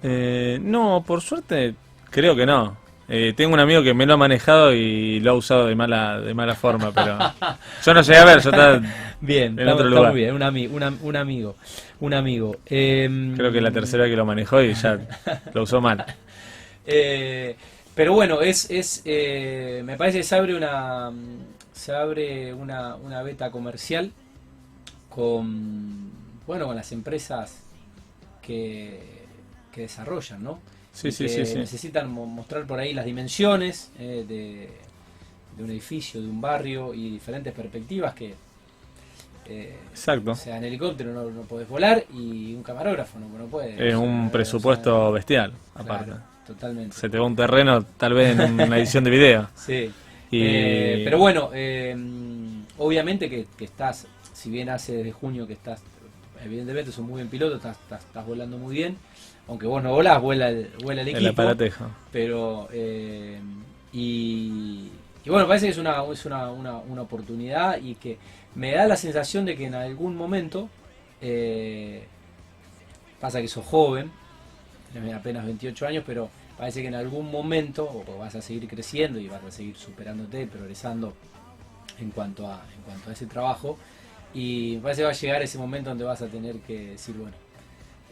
Eh, 0.03 0.59
no, 0.61 1.03
por 1.05 1.21
suerte, 1.21 1.73
creo 2.11 2.35
que 2.35 2.45
no. 2.45 2.77
Eh, 3.09 3.33
tengo 3.35 3.53
un 3.53 3.59
amigo 3.59 3.83
que 3.83 3.93
me 3.93 4.05
lo 4.05 4.13
ha 4.13 4.17
manejado 4.17 4.73
y 4.73 5.19
lo 5.19 5.31
ha 5.31 5.33
usado 5.33 5.65
de 5.67 5.75
mala, 5.75 6.21
de 6.21 6.33
mala 6.33 6.55
forma, 6.55 6.91
pero 6.93 7.17
yo 7.85 7.93
no 7.93 8.01
llegué 8.01 8.17
a 8.19 8.25
ver, 8.25 8.41
yo 8.41 8.49
estaba, 8.51 8.81
Bien, 9.19 9.53
En 9.53 9.59
está, 9.59 9.73
otro 9.73 9.85
está 9.87 9.95
lugar. 9.97 10.11
muy 10.13 10.21
bien, 10.21 10.33
un, 10.35 10.41
ami- 10.41 10.69
un 10.71 10.83
am- 10.83 10.99
un 11.01 11.15
amigo, 11.17 11.55
un 11.99 12.13
amigo. 12.13 12.57
Em, 12.65 13.35
creo 13.35 13.51
que 13.51 13.57
es 13.57 13.63
la 13.63 13.71
tercera 13.71 14.05
que 14.05 14.15
lo 14.15 14.25
manejó 14.25 14.61
y 14.61 14.73
ya 14.73 14.97
lo 15.53 15.63
usó 15.63 15.81
mal. 15.81 16.05
eh, 16.85 17.55
pero 17.93 18.13
bueno, 18.13 18.41
es, 18.41 18.69
es 18.71 19.01
eh, 19.03 19.81
me 19.83 19.97
parece 19.97 20.19
que 20.19 20.23
se 20.23 20.35
abre 20.35 20.55
una, 20.55 21.11
se 21.73 21.93
abre 21.93 22.53
una, 22.53 22.95
una 22.95 23.21
beta 23.23 23.51
comercial 23.51 24.11
con, 25.09 26.11
bueno, 26.47 26.65
con 26.67 26.75
las 26.75 26.91
empresas 26.93 27.61
que, 28.41 29.03
que 29.71 29.81
desarrollan, 29.81 30.43
¿no? 30.43 30.59
Sí, 30.93 31.11
sí, 31.11 31.25
que 31.25 31.45
sí, 31.45 31.57
necesitan 31.57 32.11
mo- 32.11 32.25
mostrar 32.25 32.65
por 32.65 32.79
ahí 32.79 32.93
las 32.93 33.05
dimensiones 33.05 33.91
eh, 33.97 34.25
de, 34.27 34.69
de 35.57 35.63
un 35.63 35.69
edificio, 35.69 36.21
de 36.21 36.27
un 36.27 36.41
barrio 36.41 36.93
y 36.93 37.09
diferentes 37.11 37.53
perspectivas 37.53 38.13
que 38.13 38.35
eh, 39.47 39.75
Exacto. 39.91 40.31
o 40.31 40.35
sea, 40.35 40.57
en 40.57 40.65
helicóptero 40.65 41.13
no, 41.13 41.29
no 41.29 41.41
podés 41.41 41.67
volar 41.67 42.03
y 42.13 42.53
un 42.53 42.63
camarógrafo 42.63 43.19
no, 43.19 43.27
no 43.37 43.45
puede. 43.45 43.73
Es 43.75 43.95
O 43.95 43.99
sea, 43.99 43.99
un 43.99 44.27
o 44.27 44.31
presupuesto 44.31 45.01
sea, 45.05 45.09
bestial, 45.11 45.53
claro, 45.73 45.93
aparte. 45.93 46.11
totalmente. 46.47 46.95
Se 46.95 47.09
te 47.09 47.17
va 47.17 47.25
un 47.25 47.35
terreno, 47.35 47.83
tal 47.97 48.13
vez 48.13 48.37
en 48.39 48.53
una 48.61 48.77
edición 48.77 49.03
de 49.03 49.09
video. 49.09 49.49
Sí. 49.55 49.91
Y- 50.31 50.41
Eh, 50.43 51.01
pero 51.03 51.17
bueno, 51.17 51.49
eh, 51.53 51.95
obviamente 52.77 53.29
que, 53.29 53.47
que 53.57 53.65
estás, 53.65 54.07
si 54.33 54.49
bien 54.49 54.69
hace 54.69 54.93
desde 54.97 55.11
junio 55.11 55.45
que 55.47 55.53
estás, 55.53 55.81
evidentemente 56.43 56.91
sos 56.91 57.05
muy 57.05 57.17
bien 57.17 57.27
piloto, 57.27 57.57
estás, 57.57 57.77
estás, 57.81 58.03
estás 58.05 58.25
volando 58.25 58.57
muy 58.57 58.73
bien, 58.75 58.97
aunque 59.47 59.67
vos 59.67 59.83
no 59.83 59.91
volás, 59.91 60.21
vuela 60.21 60.49
el, 60.49 60.69
vuela 60.83 61.01
el 61.01 61.09
El 61.09 61.27
equipo. 61.27 61.29
aparatejo. 61.29 61.85
pero 62.11 62.67
eh, 62.71 63.39
y, 63.93 64.89
y 65.25 65.29
bueno 65.29 65.47
parece 65.47 65.65
que 65.67 65.71
es 65.71 65.77
una 65.77 66.03
es 66.11 66.25
una, 66.25 66.51
una, 66.51 66.77
una 66.77 67.01
oportunidad 67.01 67.77
y 67.81 67.95
que 67.95 68.17
me 68.55 68.73
da 68.73 68.85
la 68.87 68.95
sensación 68.97 69.45
de 69.45 69.55
que 69.57 69.65
en 69.65 69.75
algún 69.75 70.15
momento 70.15 70.69
eh, 71.21 72.07
pasa 73.19 73.41
que 73.41 73.47
sos 73.47 73.65
joven 73.65 74.11
tenés 74.93 75.13
apenas 75.13 75.45
28 75.45 75.87
años 75.87 76.03
pero 76.05 76.29
parece 76.57 76.81
que 76.81 76.87
en 76.87 76.95
algún 76.95 77.31
momento 77.31 77.83
o 78.07 78.17
vas 78.17 78.35
a 78.35 78.41
seguir 78.41 78.67
creciendo 78.67 79.19
y 79.19 79.27
vas 79.27 79.43
a 79.43 79.51
seguir 79.51 79.75
superándote 79.77 80.47
progresando 80.47 81.13
en 81.99 82.11
cuanto 82.11 82.47
a 82.47 82.61
en 82.75 82.81
cuanto 82.83 83.09
a 83.09 83.13
ese 83.13 83.25
trabajo 83.25 83.77
y 84.33 84.77
parece 84.77 85.01
que 85.01 85.05
va 85.05 85.11
a 85.11 85.13
llegar 85.13 85.41
ese 85.41 85.57
momento 85.57 85.89
donde 85.89 86.05
vas 86.05 86.21
a 86.21 86.27
tener 86.27 86.57
que 86.59 86.91
decir 86.91 87.15
bueno 87.15 87.33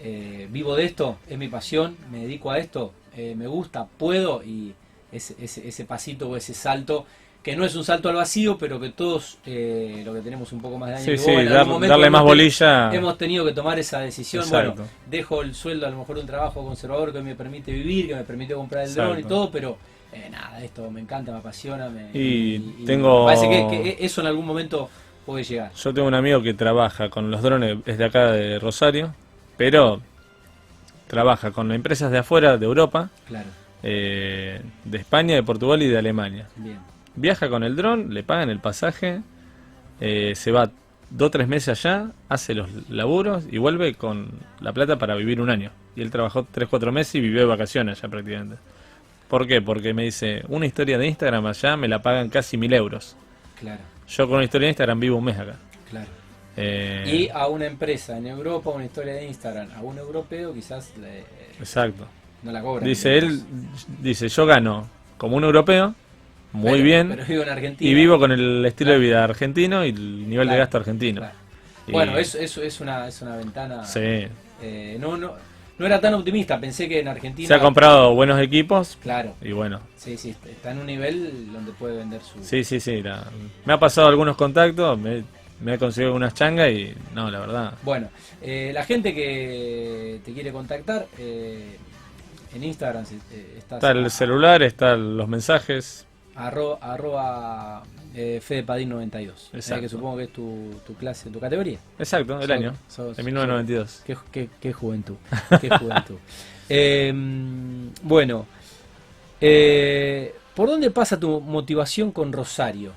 eh, 0.01 0.47
vivo 0.49 0.75
de 0.75 0.85
esto, 0.85 1.17
es 1.29 1.37
mi 1.37 1.47
pasión, 1.47 1.97
me 2.11 2.19
dedico 2.21 2.51
a 2.51 2.57
esto, 2.59 2.93
eh, 3.15 3.35
me 3.35 3.47
gusta, 3.47 3.85
puedo 3.97 4.43
y 4.43 4.73
ese, 5.11 5.35
ese, 5.39 5.67
ese 5.67 5.85
pasito 5.85 6.29
o 6.29 6.35
ese 6.37 6.53
salto, 6.53 7.05
que 7.43 7.55
no 7.55 7.63
es 7.65 7.73
un 7.75 7.83
salto 7.85 8.09
al 8.09 8.15
vacío, 8.15 8.57
pero 8.57 8.79
que 8.79 8.89
todos 8.89 9.37
eh, 9.45 10.01
lo 10.05 10.13
que 10.13 10.19
tenemos 10.21 10.51
un 10.51 10.61
poco 10.61 10.77
más 10.77 10.89
de 10.89 10.95
años 10.95 11.05
Sí, 11.05 11.17
sí, 11.17 11.31
en 11.31 11.47
dar- 11.49 11.59
algún 11.59 11.87
darle 11.87 12.09
más 12.09 12.21
bolilla. 12.23 12.93
Hemos 12.93 13.17
tenido 13.17 13.45
que 13.45 13.53
tomar 13.53 13.79
esa 13.79 13.99
decisión, 14.01 14.43
Exacto. 14.43 14.73
bueno, 14.75 14.89
dejo 15.09 15.41
el 15.41 15.55
sueldo 15.55 15.87
a 15.87 15.89
lo 15.89 15.97
mejor 15.97 16.15
de 16.17 16.21
un 16.21 16.27
trabajo 16.27 16.63
conservador 16.63 17.13
que 17.13 17.21
me 17.21 17.35
permite 17.35 17.71
vivir, 17.71 18.07
que 18.07 18.15
me 18.15 18.23
permite 18.23 18.53
comprar 18.53 18.83
el 18.85 18.93
dron 18.93 19.19
y 19.19 19.23
todo, 19.23 19.49
pero 19.51 19.77
eh, 20.11 20.27
nada, 20.29 20.61
esto 20.63 20.89
me 20.91 20.99
encanta, 20.99 21.31
me 21.31 21.37
apasiona. 21.39 21.89
Me, 21.89 22.09
Y 22.13 22.59
tengo- 22.85 23.25
me 23.25 23.33
parece 23.33 23.49
que, 23.49 23.83
que 23.97 24.05
eso 24.05 24.19
en 24.21 24.27
algún 24.27 24.45
momento 24.45 24.89
puede 25.25 25.43
llegar. 25.45 25.71
Yo 25.73 25.93
tengo 25.93 26.07
un 26.09 26.15
amigo 26.15 26.41
que 26.43 26.53
trabaja 26.53 27.09
con 27.09 27.31
los 27.31 27.41
drones, 27.41 27.77
es 27.85 27.97
de 27.97 28.05
acá 28.05 28.31
de 28.33 28.59
Rosario, 28.59 29.13
pero 29.59 30.01
trabaja 31.07 31.51
con 31.51 31.71
empresas 31.73 32.11
de 32.11 32.19
afuera, 32.19 32.57
de 32.57 32.65
Europa, 32.65 33.09
Claro, 33.27 33.49
eh, 33.83 34.61
de 34.85 34.97
España, 34.97 35.35
de 35.35 35.43
Portugal 35.43 35.81
y 35.83 35.87
de 35.87 35.97
Alemania. 35.97 36.47
bien. 36.55 36.79
Viaja 37.15 37.49
con 37.49 37.63
el 37.63 37.75
dron, 37.75 38.13
le 38.13 38.23
pagan 38.23 38.49
el 38.49 38.59
pasaje, 38.59 39.21
eh, 39.99 40.33
se 40.35 40.51
va 40.53 40.71
dos 41.09 41.27
o 41.27 41.31
tres 41.31 41.47
meses 41.49 41.83
allá, 41.85 42.11
hace 42.29 42.53
los 42.53 42.69
laburos 42.89 43.43
y 43.51 43.57
vuelve 43.57 43.95
con 43.95 44.29
la 44.61 44.71
plata 44.71 44.97
para 44.97 45.15
vivir 45.15 45.41
un 45.41 45.49
año. 45.49 45.71
Y 45.97 46.01
él 46.01 46.11
trabajó 46.11 46.47
tres, 46.49 46.69
cuatro 46.69 46.91
meses 46.93 47.15
y 47.15 47.19
vivió 47.19 47.39
de 47.41 47.45
vacaciones 47.47 47.99
allá 47.99 48.09
prácticamente. 48.09 48.55
¿Por 49.27 49.45
qué? 49.47 49.61
Porque 49.61 49.93
me 49.93 50.03
dice, 50.03 50.43
una 50.47 50.65
historia 50.67 50.97
de 50.97 51.07
Instagram 51.07 51.45
allá 51.47 51.75
me 51.75 51.87
la 51.89 52.01
pagan 52.01 52.29
casi 52.29 52.55
mil 52.57 52.71
euros. 52.73 53.17
Claro, 53.59 53.81
Yo 54.07 54.25
con 54.27 54.35
una 54.37 54.45
historia 54.45 54.67
de 54.67 54.69
Instagram 54.71 54.99
vivo 55.01 55.17
un 55.17 55.25
mes 55.25 55.37
acá. 55.37 55.55
claro. 55.89 56.07
Eh, 56.57 57.03
Y 57.07 57.29
a 57.29 57.47
una 57.47 57.65
empresa 57.65 58.17
en 58.17 58.27
Europa, 58.27 58.69
una 58.71 58.85
historia 58.85 59.13
de 59.13 59.27
Instagram, 59.27 59.69
a 59.75 59.81
un 59.81 59.97
europeo 59.97 60.53
quizás 60.53 60.91
le- 60.97 61.23
Exacto. 61.59 62.05
no 62.43 62.51
la 62.51 62.61
cobra. 62.61 62.85
Dice 62.85 63.17
él, 63.17 63.41
dice, 64.01 64.27
yo 64.27 64.45
gano 64.45 64.87
como 65.17 65.37
un 65.37 65.43
europeo, 65.43 65.93
muy 66.51 66.71
Pero- 66.73 66.83
bien, 66.83 67.07
Pero 67.09 67.25
vivo 67.25 67.43
en 67.43 67.49
Argentina. 67.49 67.91
y 67.91 67.93
vivo 67.93 68.19
con 68.19 68.31
el 68.31 68.65
estilo 68.65 68.89
Claro. 68.89 68.99
de 69.01 69.05
vida 69.07 69.23
argentino 69.23 69.85
y 69.85 69.89
el 69.89 70.29
nivel 70.29 70.49
de 70.49 70.57
gasto 70.57 70.77
argentino. 70.77 71.21
Claro. 71.21 71.35
Y- 71.87 71.91
Bueno, 71.91 72.17
eso, 72.17 72.37
eso 72.39 72.61
es, 72.61 72.79
una, 72.81 73.07
es 73.07 73.21
una 73.21 73.35
ventana. 73.37 73.85
Sí. 73.85 74.27
eh, 74.61 74.97
no, 74.99 75.15
no, 75.15 75.33
no 75.77 75.85
era 75.85 76.01
tan 76.01 76.13
optimista, 76.15 76.59
pensé 76.59 76.89
que 76.89 76.99
en 76.99 77.07
Argentina. 77.07 77.47
Se 77.47 77.53
ha 77.53 77.59
comprado 77.61 78.13
buenos 78.13 78.37
equipos 78.41 78.97
Claro, 79.01 79.33
y 79.41 79.53
bueno, 79.53 79.79
sí, 79.95 80.17
sí, 80.17 80.35
está 80.51 80.71
en 80.71 80.79
un 80.79 80.87
nivel 80.87 81.53
donde 81.53 81.71
puede 81.71 81.95
vender 81.97 82.21
su. 82.21 82.43
sí, 82.43 82.63
sí, 82.65 82.79
sí. 82.81 83.01
la- 83.01 83.23
me 83.65 83.71
ha 83.73 83.79
pasado 83.79 84.07
algunos 84.09 84.35
contactos, 84.35 84.99
me, 84.99 85.23
me 85.61 85.73
he 85.73 85.77
conseguido 85.77 86.13
unas 86.15 86.33
changas 86.33 86.69
y 86.71 86.93
no, 87.13 87.29
la 87.29 87.39
verdad. 87.39 87.73
Bueno, 87.83 88.09
eh, 88.41 88.71
la 88.73 88.85
gente 88.85 89.13
que 89.13 90.21
te 90.23 90.33
quiere 90.33 90.51
contactar 90.51 91.07
eh, 91.17 91.77
en 92.55 92.63
Instagram 92.63 93.05
si- 93.05 93.15
eh, 93.31 93.55
estás 93.57 93.77
Está 93.77 93.91
el 93.91 94.05
a- 94.05 94.09
celular, 94.09 94.63
están 94.63 95.17
los 95.17 95.27
mensajes. 95.27 96.05
arro- 96.35 96.77
arroba 96.81 97.83
eh, 98.15 98.41
FedePadín92. 98.41 99.49
eh, 99.53 99.57
Exacto. 99.57 99.81
que 99.81 99.89
supongo 99.89 100.17
que 100.17 100.23
es 100.23 100.33
tu, 100.33 100.71
tu 100.87 100.95
clase, 100.95 101.29
tu 101.29 101.39
categoría. 101.39 101.77
Exacto, 101.99 102.35
el 102.41 102.47
Sos- 102.47 102.51
año, 102.51 102.73
sos- 102.87 103.17
de 103.17 103.23
1992. 103.23 104.01
Qué, 104.05 104.17
qué- 104.31 104.49
qué 104.59 104.73
juventud. 104.73 105.15
Qué 105.61 105.69
juventud. 105.77 106.15
Eh, 106.69 107.13
bueno, 108.03 108.45
eh, 109.41 110.33
¿por 110.55 110.69
dónde 110.69 110.91
pasa 110.91 111.19
tu 111.19 111.39
motivación 111.41 112.11
con 112.11 112.31
Rosario? 112.33 112.91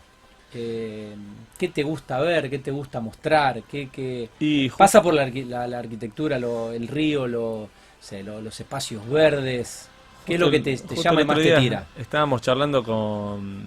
Eh, 0.55 1.15
¿Qué 1.59 1.69
te 1.69 1.83
gusta 1.83 2.19
ver? 2.21 2.51
¿Qué 2.51 2.59
te 2.59 2.71
gusta 2.71 3.01
mostrar? 3.01 3.63
¿Qué, 3.65 3.89
qué- 3.91 4.29
Y 4.41 4.69
pasa 4.71 5.01
por 5.03 5.15
la, 5.15 5.27
la- 5.29 5.67
la 5.69 5.79
arquitectura, 5.79 6.39
lo- 6.39 6.73
el 6.73 6.89
río, 6.89 7.27
lo- 7.27 7.69
sé, 8.01 8.23
lo- 8.23 8.41
los 8.41 8.59
espacios 8.61 9.09
verdes? 9.09 9.89
¿Qué 10.27 10.35
es 10.35 10.41
lo 10.41 10.51
que 10.51 10.61
te, 10.61 10.77
llama 10.77 11.23
y 11.23 11.25
más 11.25 11.39
te 11.39 11.57
tira? 11.57 11.87
Estábamos 11.99 12.43
charlando 12.43 12.83
con 12.85 13.67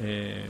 eh, 0.00 0.48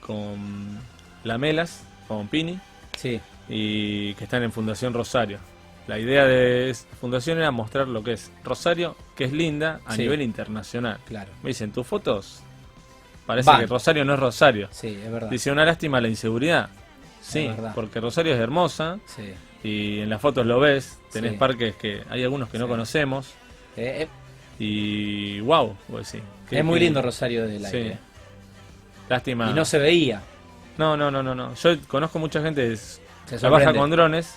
con 0.00 0.80
Lamelas, 1.24 1.84
con 2.08 2.26
Pini, 2.28 2.58
Sí, 2.96 3.20
y 3.48 4.14
que 4.14 4.24
están 4.24 4.42
en 4.42 4.52
Fundación 4.52 4.92
Rosario. 4.92 5.38
La 5.86 5.98
idea 5.98 6.24
de 6.24 6.70
esta 6.70 6.94
fundación 6.96 7.38
era 7.38 7.50
mostrar 7.50 7.88
lo 7.88 8.02
que 8.04 8.12
es 8.12 8.30
Rosario, 8.44 8.96
que 9.16 9.24
es 9.24 9.32
linda 9.32 9.80
a 9.86 9.94
Sí. 9.96 10.02
nivel 10.02 10.22
internacional. 10.22 10.98
claro. 11.06 11.30
Me 11.42 11.48
dicen, 11.50 11.72
tus 11.72 11.86
fotos 11.86 12.40
parece 13.26 13.50
Van. 13.50 13.60
que 13.60 13.66
Rosario 13.66 14.04
no 14.04 14.14
es 14.14 14.20
Rosario. 14.20 14.68
Sí, 14.70 14.98
es 15.04 15.10
verdad. 15.12 15.30
Dice, 15.30 15.50
una 15.52 15.64
lástima 15.64 16.00
la 16.00 16.08
inseguridad. 16.08 16.68
Sí, 17.20 17.50
porque 17.74 18.00
Rosario 18.00 18.34
es 18.34 18.40
hermosa 18.40 18.98
Sí. 19.06 19.32
y 19.62 20.00
en 20.00 20.10
las 20.10 20.20
fotos 20.20 20.44
lo 20.44 20.58
ves, 20.58 20.98
tenés 21.12 21.32
Sí. 21.32 21.38
parques 21.38 21.76
que 21.76 22.02
hay 22.10 22.22
algunos 22.24 22.48
que 22.48 22.58
no 22.58 22.66
conocemos 22.68 23.32
Eh, 23.76 24.02
eh, 24.02 24.08
y 24.58 25.40
wow, 25.40 25.76
pues 25.88 26.08
sí. 26.08 26.20
Qué- 26.50 26.58
es 26.58 26.64
muy 26.64 26.78
lindo 26.80 27.00
Rosario 27.00 27.46
del 27.46 27.64
Sí. 27.66 27.76
aire. 27.76 27.98
Lástima. 29.08 29.50
Y 29.50 29.54
no 29.54 29.64
se 29.64 29.78
veía. 29.78 30.20
No, 30.78 30.96
no, 30.96 31.10
no, 31.10 31.22
no, 31.22 31.34
no. 31.34 31.54
Yo 31.54 31.78
conozco 31.86 32.18
mucha 32.18 32.42
gente 32.42 32.68
que 32.68 32.76
Se 32.76 33.38
trabaja 33.38 33.72
con 33.72 33.90
drones 33.90 34.36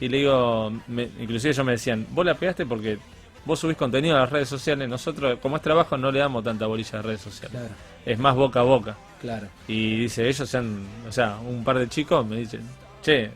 y 0.00 0.08
le 0.08 0.18
digo, 0.18 0.72
me- 0.88 1.08
inclusive 1.20 1.50
ellos 1.52 1.66
me 1.66 1.72
decían, 1.72 2.06
vos 2.10 2.24
la 2.24 2.34
pegaste 2.34 2.66
porque 2.66 2.98
vos 3.44 3.58
subís 3.58 3.76
contenido 3.76 4.16
a 4.16 4.20
las 4.20 4.30
redes 4.30 4.48
sociales. 4.48 4.88
Nosotros, 4.88 5.38
como 5.40 5.56
es 5.56 5.62
trabajo, 5.62 5.96
no 5.96 6.10
le 6.12 6.18
damos 6.20 6.44
tanta 6.44 6.66
bolilla 6.66 6.98
a 6.98 7.02
redes 7.02 7.20
sociales. 7.20 7.50
Claro, 7.58 7.74
Es 8.06 8.18
más 8.18 8.34
boca 8.34 8.60
a 8.60 8.62
boca. 8.64 8.96
claro. 9.20 9.46
Y 9.68 9.96
dice, 10.00 10.28
ellos 10.28 10.48
se 10.48 10.58
han, 10.58 10.84
o 11.08 11.12
sea, 11.12 11.36
un 11.38 11.62
par 11.64 11.78
de 11.78 11.88
chicos 11.88 12.26
me 12.26 12.36
dicen, 12.36 12.62
che, 13.02 13.30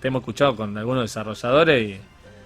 te 0.00 0.08
hemos 0.08 0.20
escuchado 0.20 0.56
con 0.56 0.76
algunos 0.78 1.04
desarrolladores 1.04 1.90
y, 1.90 2.00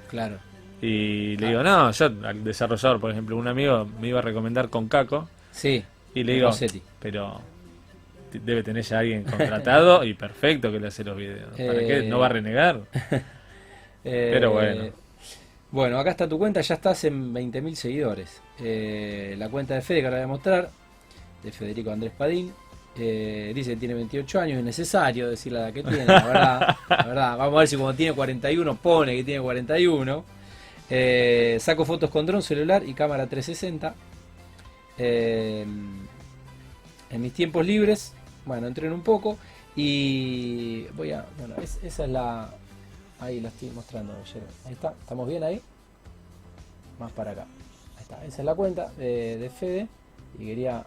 Claro. 0.09 0.37
y 0.83 1.37
le 1.37 1.46
Ah. 1.46 1.48
digo, 1.50 1.62
no, 1.62 1.90
yo 1.90 2.07
al 2.07 2.44
desarrollador, 2.44 3.00
por 3.00 3.11
ejemplo, 3.11 3.37
un 3.37 3.48
amigo 3.48 3.88
me 4.00 4.09
iba 4.09 4.18
a 4.18 4.22
recomendar 4.22 4.68
con 4.70 4.88
Caco 4.88 5.29
Sí. 5.53 5.85
y 6.14 6.24
le 6.24 6.35
digo, 6.35 6.48
Rossetti. 6.48 6.83
pero 7.00 7.40
debe 8.33 8.64
tener 8.64 8.83
ya 8.83 8.98
alguien 8.98 9.22
contratado 9.22 10.03
y 10.03 10.14
perfecto 10.14 10.72
que 10.72 10.81
le 10.81 10.88
hace 10.88 11.05
los 11.05 11.16
videos. 11.16 11.50
¿Para 11.50 11.81
Eh, 11.81 11.87
qué? 11.87 12.03
¿No 12.09 12.18
va 12.18 12.27
a 12.27 12.31
renegar? 12.31 12.81
Eh, 14.07 14.31
Pero 14.35 14.50
bueno. 14.53 14.85
Bueno, 15.75 15.99
acá 15.99 16.11
está 16.13 16.29
tu 16.29 16.39
cuenta, 16.39 16.61
ya 16.61 16.77
estás 16.77 17.03
en 17.03 17.35
20.000 17.35 17.75
seguidores. 17.75 18.41
Eh, 18.61 19.35
la 19.37 19.49
cuenta 19.49 19.75
de 19.75 19.83
Fede 19.83 20.01
que 20.03 20.07
ahora 20.07 20.19
voy 20.19 20.25
a 20.25 20.29
mostrar, 20.29 20.71
de 21.43 21.51
Federico 21.51 21.91
Andrés 21.91 22.13
Padín. 22.17 22.53
eh, 22.97 23.51
dice 23.53 23.71
que 23.71 23.77
tiene 23.79 23.95
28 23.95 24.41
años, 24.41 24.59
es 24.59 24.65
necesario 24.65 25.29
decir 25.29 25.53
la 25.53 25.63
edad 25.63 25.73
que 25.73 25.83
tiene, 25.83 26.05
la 26.07 26.25
verdad. 26.25 27.37
Vamos 27.39 27.57
a 27.57 27.59
ver 27.59 27.67
si 27.69 27.77
cuando 27.77 27.97
tiene 27.97 28.13
41 28.15 28.77
pone 28.77 29.17
que 29.17 29.25
tiene 29.25 29.41
41. 29.43 30.25
Eh, 30.91 31.57
saco 31.61 31.85
fotos 31.85 32.09
con 32.09 32.25
dron, 32.25 32.41
celular 32.41 32.85
y 32.87 32.95
cámara 32.95 33.27
360. 33.27 33.97
Eh, 34.97 35.63
en 37.11 37.21
mis 37.21 37.33
tiempos 37.33 37.67
libres, 37.67 38.13
bueno, 38.47 38.69
entreno 38.69 38.95
un 38.95 39.03
poco 39.03 39.39
y 39.75 40.85
voy 40.97 41.11
a, 41.11 41.27
bueno, 41.37 41.57
es- 41.61 41.81
esa 41.83 42.05
es 42.05 42.11
la, 42.11 42.49
ahí 43.25 43.41
la 43.41 43.49
estoy 43.49 43.71
mostrando, 43.71 44.13
ahí 44.67 44.73
está, 44.73 44.95
¿estamos 45.01 45.27
bien 45.29 45.43
ahí? 45.43 45.61
Más 46.99 47.11
para 47.13 47.33
acá, 47.33 47.47
ahí 47.97 48.03
está, 48.03 48.25
esa 48.25 48.43
es 48.43 48.45
la 48.45 48.55
cuenta 48.55 48.91
de, 48.93 49.39
de 49.39 49.51
Fede 49.51 49.89
y 50.39 50.47
quería, 50.47 50.85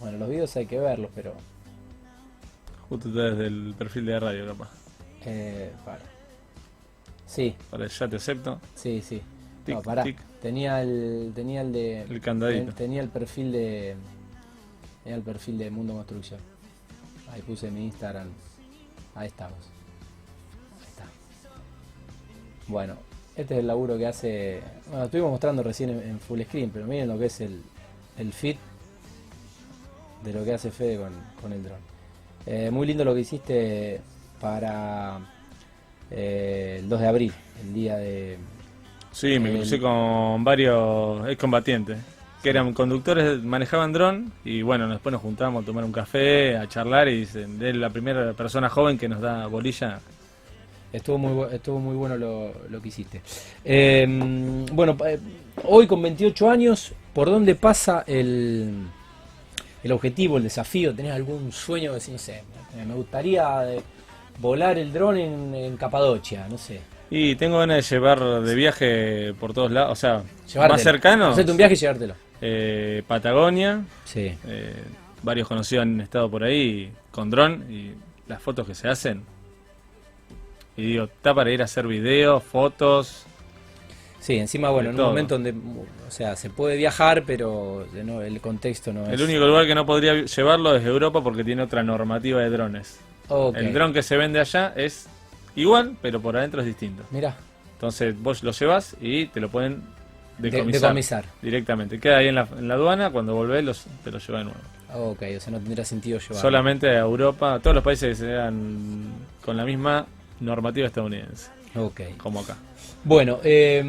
bueno, 0.00 0.18
los 0.18 0.28
videos 0.28 0.54
hay 0.56 0.66
que 0.66 0.78
verlos, 0.78 1.10
pero, 1.14 1.32
Justo 2.88 3.08
desde 3.10 3.46
el 3.48 3.74
perfil 3.76 4.06
de 4.06 4.20
radio, 4.20 4.46
capaz. 4.46 4.68
eh, 5.24 5.72
para. 5.84 6.00
Sí, 7.26 7.56
Para 7.70 7.86
ya 7.88 8.08
te 8.08 8.16
acepto. 8.16 8.60
sí, 8.76 9.02
sí. 9.02 9.20
Tic, 9.64 9.74
No, 9.74 9.82
pará. 9.82 10.04
tic. 10.04 10.16
Tenía 10.40 10.80
el, 10.82 11.32
tenía 11.34 11.62
el 11.62 11.72
de, 11.72 12.02
El 12.02 12.20
candadito. 12.20 12.66
ten- 12.66 12.74
tenía 12.76 13.02
el 13.02 13.08
perfil 13.08 13.50
de, 13.50 13.96
tenía 15.02 15.16
el 15.16 15.22
perfil 15.24 15.58
de 15.58 15.70
Mundo 15.70 15.94
Construcción. 15.94 16.38
Ahí 17.32 17.42
puse 17.42 17.68
mi 17.72 17.86
Instagram. 17.86 18.28
Ahí 19.16 19.26
estamos. 19.26 19.58
Bueno, 22.68 22.94
este 23.36 23.54
es 23.54 23.60
el 23.60 23.66
laburo 23.66 23.96
que 23.98 24.06
hace. 24.06 24.60
Bueno, 24.90 25.04
estuvimos 25.04 25.30
mostrando 25.32 25.62
recién 25.62 25.90
en, 25.90 26.00
en 26.02 26.20
full 26.20 26.40
screen, 26.42 26.70
pero 26.70 26.86
miren 26.86 27.08
lo 27.08 27.18
que 27.18 27.26
es 27.26 27.40
el, 27.40 27.60
el 28.18 28.32
fit 28.32 28.56
de 30.24 30.32
lo 30.32 30.44
que 30.44 30.54
hace 30.54 30.70
Fede 30.70 30.96
con, 30.98 31.12
con 31.40 31.52
el 31.52 31.62
dron. 31.62 31.78
Eh, 32.46 32.70
muy 32.70 32.86
lindo 32.86 33.04
lo 33.04 33.14
que 33.14 33.20
hiciste 33.20 34.00
para 34.40 35.18
eh, 36.10 36.76
el 36.80 36.88
2 36.88 37.00
de 37.00 37.06
abril, 37.08 37.32
el 37.62 37.74
día 37.74 37.96
de. 37.96 38.38
Sí, 39.12 39.38
me 39.38 39.50
El- 39.50 39.56
crucé 39.58 39.78
con 39.80 40.44
varios 40.44 41.26
excombatientes 41.28 41.98
que 42.42 42.50
eran 42.50 42.72
conductores, 42.74 43.42
manejaban 43.42 43.92
dron 43.92 44.30
y 44.44 44.62
bueno, 44.62 44.88
después 44.88 45.12
nos 45.12 45.22
juntamos 45.22 45.62
a 45.62 45.66
tomar 45.66 45.84
un 45.84 45.90
café, 45.90 46.56
a 46.56 46.68
charlar 46.68 47.08
y 47.08 47.22
es 47.22 47.34
la 47.34 47.90
primera 47.90 48.32
persona 48.34 48.68
joven 48.68 48.98
que 48.98 49.08
nos 49.08 49.20
da 49.20 49.46
bolilla. 49.46 49.98
Estuvo 50.96 51.18
muy, 51.18 51.54
estuvo 51.54 51.78
muy 51.78 51.94
bueno 51.96 52.16
lo, 52.16 52.52
lo 52.70 52.80
que 52.80 52.88
hiciste. 52.88 53.20
Eh, 53.64 54.06
bueno, 54.72 54.96
eh, 55.06 55.18
hoy 55.64 55.86
con 55.86 56.00
28 56.02 56.48
años, 56.50 56.92
¿por 57.12 57.28
dónde 57.28 57.54
pasa 57.54 58.02
el, 58.06 58.86
el 59.84 59.92
objetivo, 59.92 60.38
el 60.38 60.44
desafío? 60.44 60.94
¿Tenés 60.94 61.12
algún 61.12 61.52
sueño? 61.52 61.92
Decir, 61.92 62.12
no 62.12 62.18
sé, 62.18 62.42
me- 62.86 62.94
gustaría 62.94 63.66
volar 64.38 64.78
el 64.78 64.92
dron 64.92 65.16
en, 65.18 65.54
en 65.54 65.76
Capadocia, 65.76 66.46
no 66.48 66.56
sé. 66.58 66.80
Y 67.10 67.36
tengo 67.36 67.58
ganas 67.58 67.76
de 67.88 67.94
llevar 67.96 68.20
de 68.42 68.54
viaje 68.54 69.34
por 69.38 69.52
todos 69.52 69.70
lados, 69.70 69.92
o 69.92 69.96
sea, 69.96 70.22
Llevártelo. 70.48 70.68
más 70.74 70.82
cercano, 70.82 71.26
Hacerte 71.28 71.50
un 71.52 71.56
viaje 71.58 71.74
y 71.74 71.76
llevártelo. 71.76 72.14
eh, 72.40 73.02
Patagonia, 73.06 73.84
Sí. 74.04 74.32
eh, 74.46 74.74
varios 75.22 75.46
conocidos 75.46 75.82
han 75.82 76.00
estado 76.00 76.30
por 76.30 76.42
ahí 76.42 76.90
con 77.10 77.30
dron 77.30 77.64
y 77.70 77.92
las 78.28 78.40
fotos 78.42 78.66
que 78.66 78.74
se 78.74 78.88
hacen. 78.88 79.22
Y 80.76 80.82
digo, 80.82 81.04
está 81.04 81.34
para 81.34 81.50
ir 81.50 81.62
a 81.62 81.64
hacer 81.64 81.86
videos, 81.86 82.42
fotos. 82.42 83.24
Sí, 84.20 84.36
encima, 84.38 84.70
bueno, 84.70 84.90
en 84.90 84.98
un 84.98 85.06
momento 85.06 85.34
donde, 85.36 85.50
o 85.52 86.10
sea, 86.10 86.34
se 86.36 86.50
puede 86.50 86.76
viajar, 86.76 87.22
pero 87.24 87.86
no- 88.04 88.22
el 88.22 88.40
contexto 88.40 88.92
no 88.92 89.04
es... 89.04 89.10
El 89.10 89.22
único 89.22 89.46
lugar 89.46 89.66
que 89.66 89.74
no 89.74 89.86
podría 89.86 90.14
llevarlo 90.24 90.74
es 90.74 90.84
Europa 90.84 91.22
porque 91.22 91.44
tiene 91.44 91.62
otra 91.62 91.82
normativa 91.84 92.40
de 92.40 92.50
drones. 92.50 92.98
El 93.54 93.72
dron 93.72 93.92
que 93.92 94.02
se 94.02 94.16
vende 94.16 94.40
allá 94.40 94.72
es 94.76 95.06
igual, 95.54 95.96
pero 96.02 96.20
por 96.20 96.36
adentro 96.36 96.60
es 96.60 96.66
distinto. 96.66 97.04
Mirá, 97.10 97.36
Entonces 97.74 98.20
vos 98.20 98.42
lo 98.42 98.50
llevas 98.52 98.96
y 99.00 99.26
te 99.26 99.40
lo 99.40 99.48
pueden 99.48 99.82
de- 100.38 100.50
decomisar, 100.50 100.80
decomisar. 100.82 101.24
directamente. 101.40 102.00
Queda 102.00 102.18
ahí 102.18 102.28
en 102.28 102.34
la, 102.34 102.48
en 102.58 102.66
la 102.68 102.74
aduana, 102.74 103.10
cuando 103.10 103.34
volvés 103.34 103.64
los, 103.64 103.84
te 104.04 104.10
lo 104.10 104.18
lleva 104.18 104.38
de 104.40 104.44
nuevo. 104.44 104.60
Ok, 105.12 105.22
o 105.36 105.40
sea, 105.40 105.52
no 105.52 105.58
tendría 105.60 105.84
sentido 105.84 106.18
llevar. 106.18 106.36
Solamente 106.42 106.88
a 106.88 106.98
Europa, 107.00 107.58
todos 107.62 107.74
los 107.76 107.84
países 107.84 108.10
que 108.18 108.24
sean 108.26 109.04
con 109.44 109.56
la 109.56 109.64
misma 109.64 110.06
normativa 110.40 110.86
estadounidense, 110.86 111.50
Ok. 111.74 112.00
como 112.18 112.40
acá. 112.40 112.56
Bueno, 113.04 113.38
eh, 113.44 113.82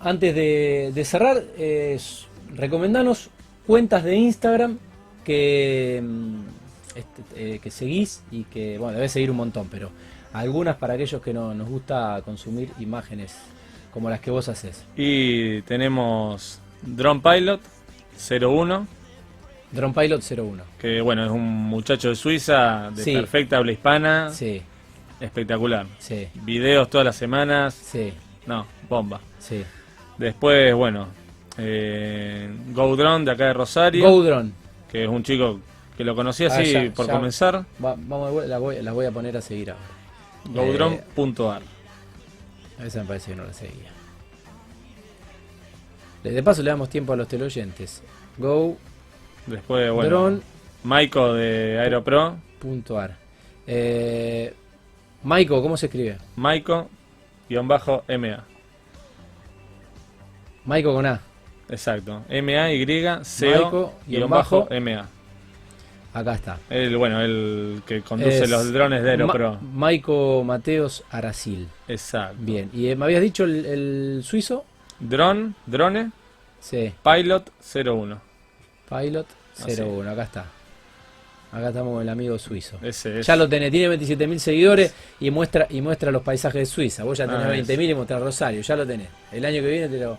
antes 0.00 0.34
de, 0.34 0.92
de 0.94 1.04
cerrar, 1.04 1.42
eh, 1.58 1.98
recomendanos 2.54 3.30
cuentas 3.66 4.04
de 4.04 4.16
Instagram 4.16 4.78
que, 5.24 6.02
mm, 6.04 6.36
este, 6.94 7.22
eh, 7.54 7.58
que 7.62 7.70
seguís 7.70 8.22
y 8.30 8.44
que, 8.44 8.78
bueno, 8.78 8.94
debes 8.96 9.12
seguir 9.12 9.30
un 9.30 9.38
montón, 9.38 9.68
pero 9.70 9.90
algunas 10.32 10.76
para 10.76 10.94
aquellos 10.94 11.20
que 11.22 11.32
no 11.32 11.54
nos 11.54 11.68
gusta 11.68 12.20
consumir 12.24 12.70
imágenes 12.78 13.34
como 13.92 14.10
las 14.10 14.20
que 14.20 14.30
vos 14.30 14.48
haces. 14.48 14.84
Y 14.96 15.62
tenemos 15.62 16.60
Drone 16.82 17.20
Pilot 17.20 17.60
01, 18.30 18.86
Drone 19.72 19.94
Pilot 19.94 20.22
01. 20.22 20.62
que 20.78 21.00
bueno, 21.00 21.24
es 21.24 21.30
un 21.30 21.42
muchacho 21.42 22.10
de 22.10 22.16
Suiza, 22.16 22.90
de 22.94 23.02
Sí. 23.02 23.12
perfecta 23.14 23.56
habla 23.56 23.72
hispana, 23.72 24.30
Sí, 24.30 24.62
espectacular. 25.20 25.86
sí, 25.98 26.28
Videos 26.34 26.88
todas 26.90 27.04
las 27.04 27.16
semanas, 27.16 27.74
sí, 27.74 28.12
no, 28.46 28.66
bomba. 28.88 29.20
sí. 29.38 29.62
Después, 30.18 30.74
bueno, 30.74 31.08
eh, 31.58 32.48
Go 32.72 32.96
Drone 32.96 33.24
de 33.24 33.30
acá 33.30 33.46
de 33.46 33.52
Rosario, 33.52 34.08
Go 34.10 34.22
Drone. 34.22 34.50
que 34.90 35.04
es 35.04 35.08
un 35.08 35.22
chico 35.22 35.60
que 35.96 36.04
lo 36.04 36.14
conocí 36.14 36.44
Ah, 36.44 36.48
así 36.48 36.72
ya, 36.72 36.90
por 36.94 37.06
ya. 37.06 37.12
comenzar, 37.12 37.64
Va- 37.84 37.94
vamos, 37.98 38.46
la 38.46 38.58
voy, 38.58 39.04
a 39.06 39.10
poner 39.10 39.36
a 39.36 39.40
seguir 39.42 39.70
ahora. 39.70 39.82
godrone.ar. 40.46 41.62
Esa 42.84 43.00
me 43.00 43.06
parece 43.06 43.30
que 43.30 43.36
no 43.36 43.44
la 43.44 43.52
seguía. 43.52 43.90
De 46.22 46.42
paso 46.42 46.62
le 46.62 46.70
damos 46.70 46.88
tiempo 46.90 47.12
a 47.12 47.16
los 47.16 47.28
teleoyentes. 47.28 48.02
Go 48.36 48.76
Después, 49.46 49.92
bueno, 49.92 50.10
drone 50.10 50.40
Maiko 50.82 51.32
de 51.34 51.78
Aeropro, 51.78 52.36
punto 52.58 52.98
ar. 52.98 53.16
Eh, 53.66 54.52
Maiko, 55.26 55.60
¿cómo 55.60 55.76
se 55.76 55.86
escribe? 55.86 56.18
Maiko-MA. 56.36 58.44
Maiko 60.64 60.94
con 60.94 61.04
A. 61.04 61.20
Exacto, 61.68 62.22
M-A-Y-C-O-MA. 62.28 63.88
Acá 66.14 66.34
está. 66.34 66.58
El, 66.70 66.96
bueno, 66.96 67.20
el 67.22 67.82
que 67.84 68.02
conduce 68.02 68.44
Es 68.44 68.50
los 68.50 68.72
drones 68.72 69.02
de 69.02 69.10
Aeropro. 69.10 69.54
Ma- 69.54 69.60
Maiko 69.74 70.44
Mateos 70.44 71.02
Aracil. 71.10 71.66
Exacto. 71.88 72.36
Bien. 72.38 72.70
¿Y 72.72 72.86
eh, 72.86 72.94
me 72.94 73.06
habías 73.06 73.20
dicho 73.20 73.42
el, 73.42 73.66
el 73.66 74.20
suizo? 74.22 74.64
Drone, 75.00 75.54
drone, 75.66 76.12
Sí. 76.60 76.92
Pilot 77.02 77.50
01. 77.84 78.20
Pilot 78.88 79.26
Así. 79.58 79.82
01. 79.82 80.08
Acá 80.08 80.22
está. 80.22 80.44
Acá 81.52 81.68
estamos 81.68 81.92
con 81.94 82.02
el 82.02 82.08
amigo 82.08 82.38
suizo. 82.38 82.78
Ese. 82.82 83.22
Ya 83.22 83.36
lo 83.36 83.48
tenés, 83.48 83.70
tiene 83.70 83.96
27.000 83.96 84.38
seguidores 84.38 84.94
y 85.20 85.30
muestra 85.30 85.66
y 85.70 85.80
muestra 85.80 86.10
los 86.10 86.22
paisajes 86.22 86.60
de 86.60 86.66
Suiza. 86.66 87.04
Vos 87.04 87.16
ya 87.18 87.26
tenés 87.26 87.46
Ah, 87.46 87.50
20.000 87.50 87.90
y 87.90 87.94
mostrás 87.94 88.20
Rosario, 88.20 88.60
ya 88.60 88.76
lo 88.76 88.86
tenés. 88.86 89.08
El 89.32 89.44
año 89.44 89.62
que 89.62 89.68
viene 89.68 89.88
te 89.88 89.98
lo, 89.98 90.18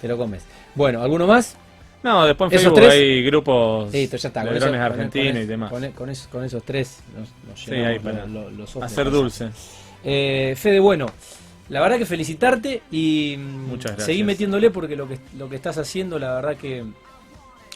te 0.00 0.06
lo 0.08 0.16
comes. 0.16 0.42
Bueno, 0.74 1.02
¿alguno 1.02 1.26
más? 1.26 1.56
No, 2.02 2.24
después 2.26 2.52
en 2.52 2.58
¿Esos 2.58 2.72
Facebook 2.72 2.88
tres? 2.88 2.92
hay 3.00 3.22
grupos 3.24 3.92
Listo, 3.92 4.16
ya 4.18 4.28
está. 4.28 4.44
de 4.44 4.50
drones 4.60 4.74
eso- 4.74 4.82
argentinos 4.84 5.32
con- 5.32 5.42
y 5.42 5.46
demás. 5.46 5.70
Con, 5.72 5.92
con 5.92 6.10
esos, 6.10 6.26
con 6.28 6.44
esos 6.44 6.62
tres 6.62 7.00
nos, 7.18 7.28
nos 7.48 7.60
Sí, 7.64 7.74
ahí 7.74 7.98
para 7.98 8.24
lo- 8.26 8.42
lo- 8.44 8.50
los 8.50 8.76
ojos 8.76 8.84
Hacer 8.92 9.10
dulce. 9.10 9.48
Eh, 10.04 10.54
Fede, 10.56 10.78
bueno, 10.78 11.06
la 11.70 11.80
verdad 11.80 11.98
que 11.98 12.06
felicitarte 12.06 12.82
y 12.92 13.34
mm, 13.36 13.40
Muchas 13.66 13.86
gracias. 13.92 14.06
seguir 14.06 14.24
metiéndole 14.24 14.70
porque 14.70 14.94
lo 14.94 15.08
que, 15.08 15.18
lo 15.36 15.48
que 15.48 15.56
estás 15.56 15.76
haciendo, 15.78 16.20
la 16.20 16.34
verdad 16.36 16.56
que 16.56 16.84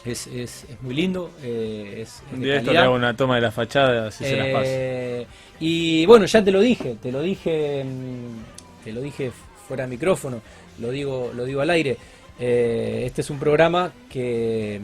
es, 0.05 0.27
es, 0.27 0.65
es 0.69 0.81
muy 0.81 0.93
lindo. 0.95 1.31
eh, 1.41 1.99
es, 2.01 2.21
Un 2.33 2.39
de 2.39 2.45
día 2.45 2.55
esto 2.57 2.71
le 2.71 2.77
hago 2.79 2.95
una 2.95 3.15
toma 3.15 3.35
de 3.35 3.41
la 3.41 3.51
fachada, 3.51 4.07
así 4.07 4.23
se 4.23 4.35
las 4.35 4.47
paso. 4.47 4.63
Eh, 4.65 5.27
y 5.59 6.05
bueno, 6.05 6.25
ya 6.25 6.43
te 6.43 6.51
lo 6.51 6.59
dije, 6.59 6.97
te 7.01 7.11
lo 7.11 7.21
dije, 7.21 7.83
mm, 7.83 8.83
te 8.83 8.91
lo 8.91 9.01
dije 9.01 9.31
fuera 9.67 9.83
de 9.83 9.89
micrófono, 9.89 10.41
lo 10.79 10.89
digo, 10.91 11.31
lo 11.33 11.45
digo 11.45 11.61
al 11.61 11.69
aire. 11.69 11.97
Eh, 12.39 13.03
este 13.05 13.21
es 13.21 13.29
un 13.29 13.39
programa 13.39 13.91
que, 14.09 14.81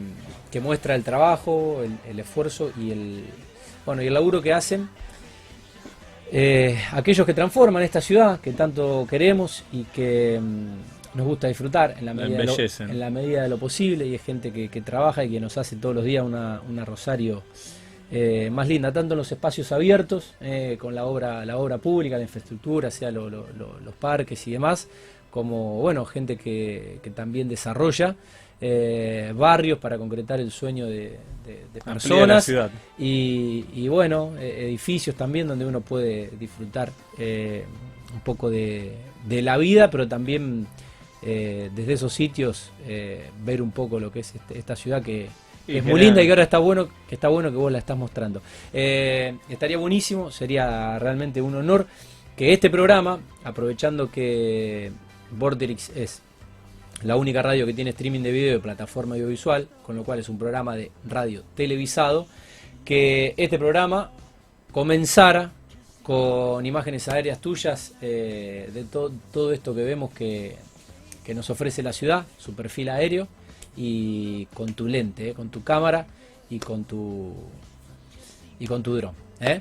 que 0.50 0.60
muestra 0.60 0.94
el 0.94 1.02
trabajo, 1.02 1.82
el, 1.84 1.92
el 2.10 2.20
esfuerzo 2.20 2.70
y 2.80 2.92
el 2.92 3.24
bueno 3.84 4.02
y 4.02 4.06
el 4.06 4.14
laburo 4.14 4.40
que 4.40 4.52
hacen 4.52 4.88
eh, 6.32 6.78
aquellos 6.92 7.26
que 7.26 7.34
transforman 7.34 7.82
esta 7.82 8.00
ciudad 8.00 8.40
que 8.40 8.52
tanto 8.52 9.04
queremos 9.10 9.64
y 9.72 9.82
que 9.84 10.38
mm, 10.40 10.99
nos 11.14 11.26
gusta 11.26 11.48
disfrutar 11.48 11.96
en 11.98 12.06
la, 12.06 12.14
medida 12.14 12.38
de 12.38 12.44
lo, 12.46 12.52
en 12.90 13.00
la 13.00 13.10
medida 13.10 13.42
de 13.42 13.48
lo 13.48 13.58
posible 13.58 14.06
y 14.06 14.14
es 14.14 14.22
gente 14.22 14.52
que, 14.52 14.68
que 14.68 14.80
trabaja 14.80 15.24
y 15.24 15.30
que 15.30 15.40
nos 15.40 15.58
hace 15.58 15.76
todos 15.76 15.94
los 15.94 16.04
días 16.04 16.24
una, 16.24 16.60
una 16.68 16.84
Rosario 16.84 17.42
eh, 18.12 18.48
más 18.50 18.66
linda, 18.68 18.92
tanto 18.92 19.14
en 19.14 19.18
los 19.18 19.30
espacios 19.30 19.70
abiertos, 19.72 20.34
eh, 20.40 20.76
con 20.80 20.94
la 20.94 21.04
obra, 21.04 21.44
la 21.44 21.56
obra 21.58 21.78
pública, 21.78 22.16
la 22.16 22.22
infraestructura, 22.24 22.90
sea 22.90 23.10
lo- 23.12 23.30
lo- 23.30 23.46
lo- 23.56 23.78
los 23.80 23.94
parques 23.94 24.46
y 24.48 24.52
demás, 24.52 24.88
como 25.30 25.80
bueno, 25.80 26.04
gente 26.04 26.36
que, 26.36 26.98
que 27.02 27.10
también 27.10 27.48
desarrolla 27.48 28.16
eh, 28.60 29.32
barrios 29.34 29.78
para 29.78 29.96
concretar 29.96 30.38
el 30.40 30.50
sueño 30.50 30.86
de, 30.86 31.18
de- 31.46 31.64
de 31.72 31.80
personas 31.94 32.44
y, 32.98 33.64
y 33.74 33.88
bueno, 33.88 34.32
eh, 34.38 34.66
edificios 34.66 35.14
también 35.16 35.46
donde 35.48 35.64
uno 35.64 35.80
puede 35.80 36.30
disfrutar 36.38 36.90
un 38.12 38.20
poco 38.24 38.50
de, 38.50 38.92
de 39.26 39.40
la 39.42 39.56
vida, 39.56 39.88
pero 39.90 40.08
también 40.08 40.66
eh, 41.22 41.70
desde 41.74 41.92
esos 41.94 42.12
sitios 42.12 42.70
eh, 42.86 43.30
ver 43.44 43.60
un 43.62 43.70
poco 43.72 44.00
lo 44.00 44.10
que 44.10 44.20
es 44.20 44.34
este- 44.34 44.58
esta 44.58 44.74
ciudad 44.76 45.02
que 45.02 45.28
es 45.68 45.84
muy 45.84 46.00
linda 46.00 46.22
y 46.22 46.24
que 46.26 46.30
ahora 46.32 46.42
está 46.42 46.58
bueno 46.58 46.88
que 47.08 47.14
está 47.14 47.28
bueno 47.28 47.50
que 47.50 47.56
vos 47.56 47.70
la 47.70 47.78
estás 47.78 47.96
mostrando. 47.96 48.42
Eh, 48.72 49.36
estaría 49.48 49.76
buenísimo, 49.78 50.30
sería 50.30 50.98
realmente 50.98 51.40
un 51.42 51.54
honor 51.54 51.86
que 52.36 52.52
este 52.52 52.70
programa, 52.70 53.20
aprovechando 53.44 54.10
que 54.10 54.90
Vorterix 55.30 55.90
es 55.94 56.22
la 57.02 57.16
única 57.16 57.40
radio 57.42 57.66
que 57.66 57.74
tiene 57.74 57.90
streaming 57.90 58.20
de 58.22 58.32
video 58.32 58.52
de 58.54 58.60
plataforma 58.60 59.14
audiovisual, 59.14 59.68
con 59.84 59.94
lo 59.96 60.04
cual 60.04 60.18
es 60.18 60.28
un 60.28 60.38
programa 60.38 60.74
de 60.76 60.90
radio 61.08 61.42
televisado, 61.54 62.26
que 62.84 63.34
este 63.36 63.58
programa 63.58 64.10
comenzara 64.72 65.52
con 66.02 66.64
imágenes 66.64 67.08
aéreas 67.08 67.40
tuyas 67.40 67.92
eh, 68.00 68.70
de 68.72 68.84
to- 68.84 69.12
todo 69.32 69.52
esto 69.52 69.74
que 69.74 69.84
vemos 69.84 70.10
que, 70.12 70.56
que 71.30 71.34
nos 71.36 71.48
ofrece 71.48 71.80
la 71.84 71.92
ciudad, 71.92 72.26
su 72.38 72.54
perfil 72.54 72.88
aéreo, 72.88 73.28
y 73.76 74.46
con 74.46 74.74
tu 74.74 74.88
lente, 74.88 75.28
eh, 75.28 75.32
con 75.32 75.48
tu 75.48 75.62
cámara 75.62 76.04
y 76.50 76.58
con 76.58 76.82
tu 76.82 77.32
y 78.58 78.66
con 78.66 78.82
tu 78.82 78.96
dron. 78.96 79.14
¿eh? 79.40 79.60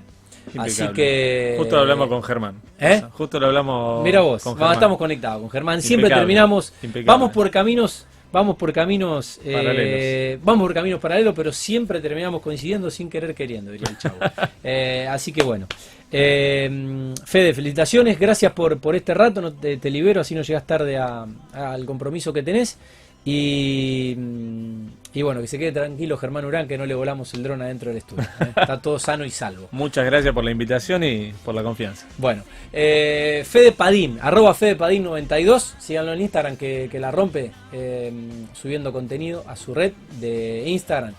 Así 0.57 0.87
que 0.95 1.53
Justo 1.59 1.75
lo 1.75 1.81
hablamos 1.83 2.09
con 2.09 2.23
Germán. 2.23 2.55
¿Eh? 2.79 3.03
Justo 3.11 3.39
lo 3.39 3.45
hablamos 3.45 4.03
Mira 4.03 4.21
vos, 4.21 4.41
con 4.43 4.53
vamos, 4.53 4.59
Germán. 4.61 4.73
estamos 4.73 4.97
conectados 4.97 5.41
con 5.41 5.51
Germán. 5.51 5.79
Siempre 5.83 6.07
Impecable, 6.07 6.21
terminamos. 6.21 6.73
impecable. 6.81 7.05
Vamos 7.05 7.31
por 7.31 7.51
caminos. 7.51 8.07
Vamos 8.31 8.57
por 8.57 8.73
caminos. 8.73 9.39
eh, 9.45 10.39
vamos 10.43 10.63
por 10.63 10.73
caminos 10.73 10.99
paralelos, 10.99 11.35
pero 11.35 11.53
siempre 11.53 12.01
terminamos 12.01 12.41
coincidiendo 12.41 12.89
sin 12.89 13.11
querer 13.11 13.35
queriendo, 13.35 13.71
diría 13.71 13.89
el 13.91 13.97
chavo. 13.99 14.17
Eh, 14.63 15.07
así 15.07 15.31
que 15.31 15.43
bueno. 15.43 15.67
Eh, 16.11 17.13
Fede, 17.25 17.53
felicitaciones. 17.53 18.19
Gracias 18.19 18.51
por, 18.53 18.79
por 18.79 18.95
este 18.95 19.13
rato. 19.13 19.41
No 19.41 19.53
te, 19.53 19.77
te 19.77 19.89
libero, 19.89 20.21
así 20.21 20.35
no 20.35 20.41
llegas 20.41 20.65
tarde 20.65 20.97
al 20.97 21.85
compromiso 21.85 22.33
que 22.33 22.43
tenés. 22.43 22.77
Y, 23.25 24.15
mm, 24.17 24.87
y 25.13 25.21
bueno, 25.21 25.41
que 25.41 25.47
se 25.47 25.59
quede 25.59 25.71
tranquilo 25.71 26.17
Germán 26.17 26.45
Urán, 26.45 26.67
que 26.67 26.77
no 26.77 26.85
le 26.85 26.93
volamos 26.95 27.33
el 27.33 27.43
dron 27.43 27.61
adentro 27.61 27.89
del 27.89 27.97
estudio. 27.97 28.23
¿eh? 28.23 28.45
Está 28.55 28.81
todo 28.81 28.97
sano 28.97 29.25
y 29.25 29.29
salvo. 29.29 29.67
Muchas 29.71 30.05
gracias 30.05 30.33
por 30.33 30.43
la 30.43 30.51
invitación 30.51 31.03
y 31.03 31.33
por 31.43 31.53
la 31.53 31.63
confianza. 31.63 32.07
Bueno, 32.17 32.43
eh, 32.71 33.43
Fede 33.45 33.71
Padín, 33.71 34.19
arroba 34.21 34.53
Fede 34.53 34.75
Padín 34.75 35.03
92, 35.03 35.75
síganlo 35.79 36.13
en 36.13 36.21
Instagram 36.21 36.57
que, 36.57 36.87
que 36.91 36.99
la 36.99 37.11
rompe 37.11 37.51
eh, 37.73 38.11
subiendo 38.53 38.93
contenido 38.93 39.43
a 39.47 39.55
su 39.55 39.73
red 39.73 39.93
de 40.19 40.63
Instagram 40.67 41.13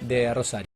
de 0.00 0.34
Rosario. 0.34 0.66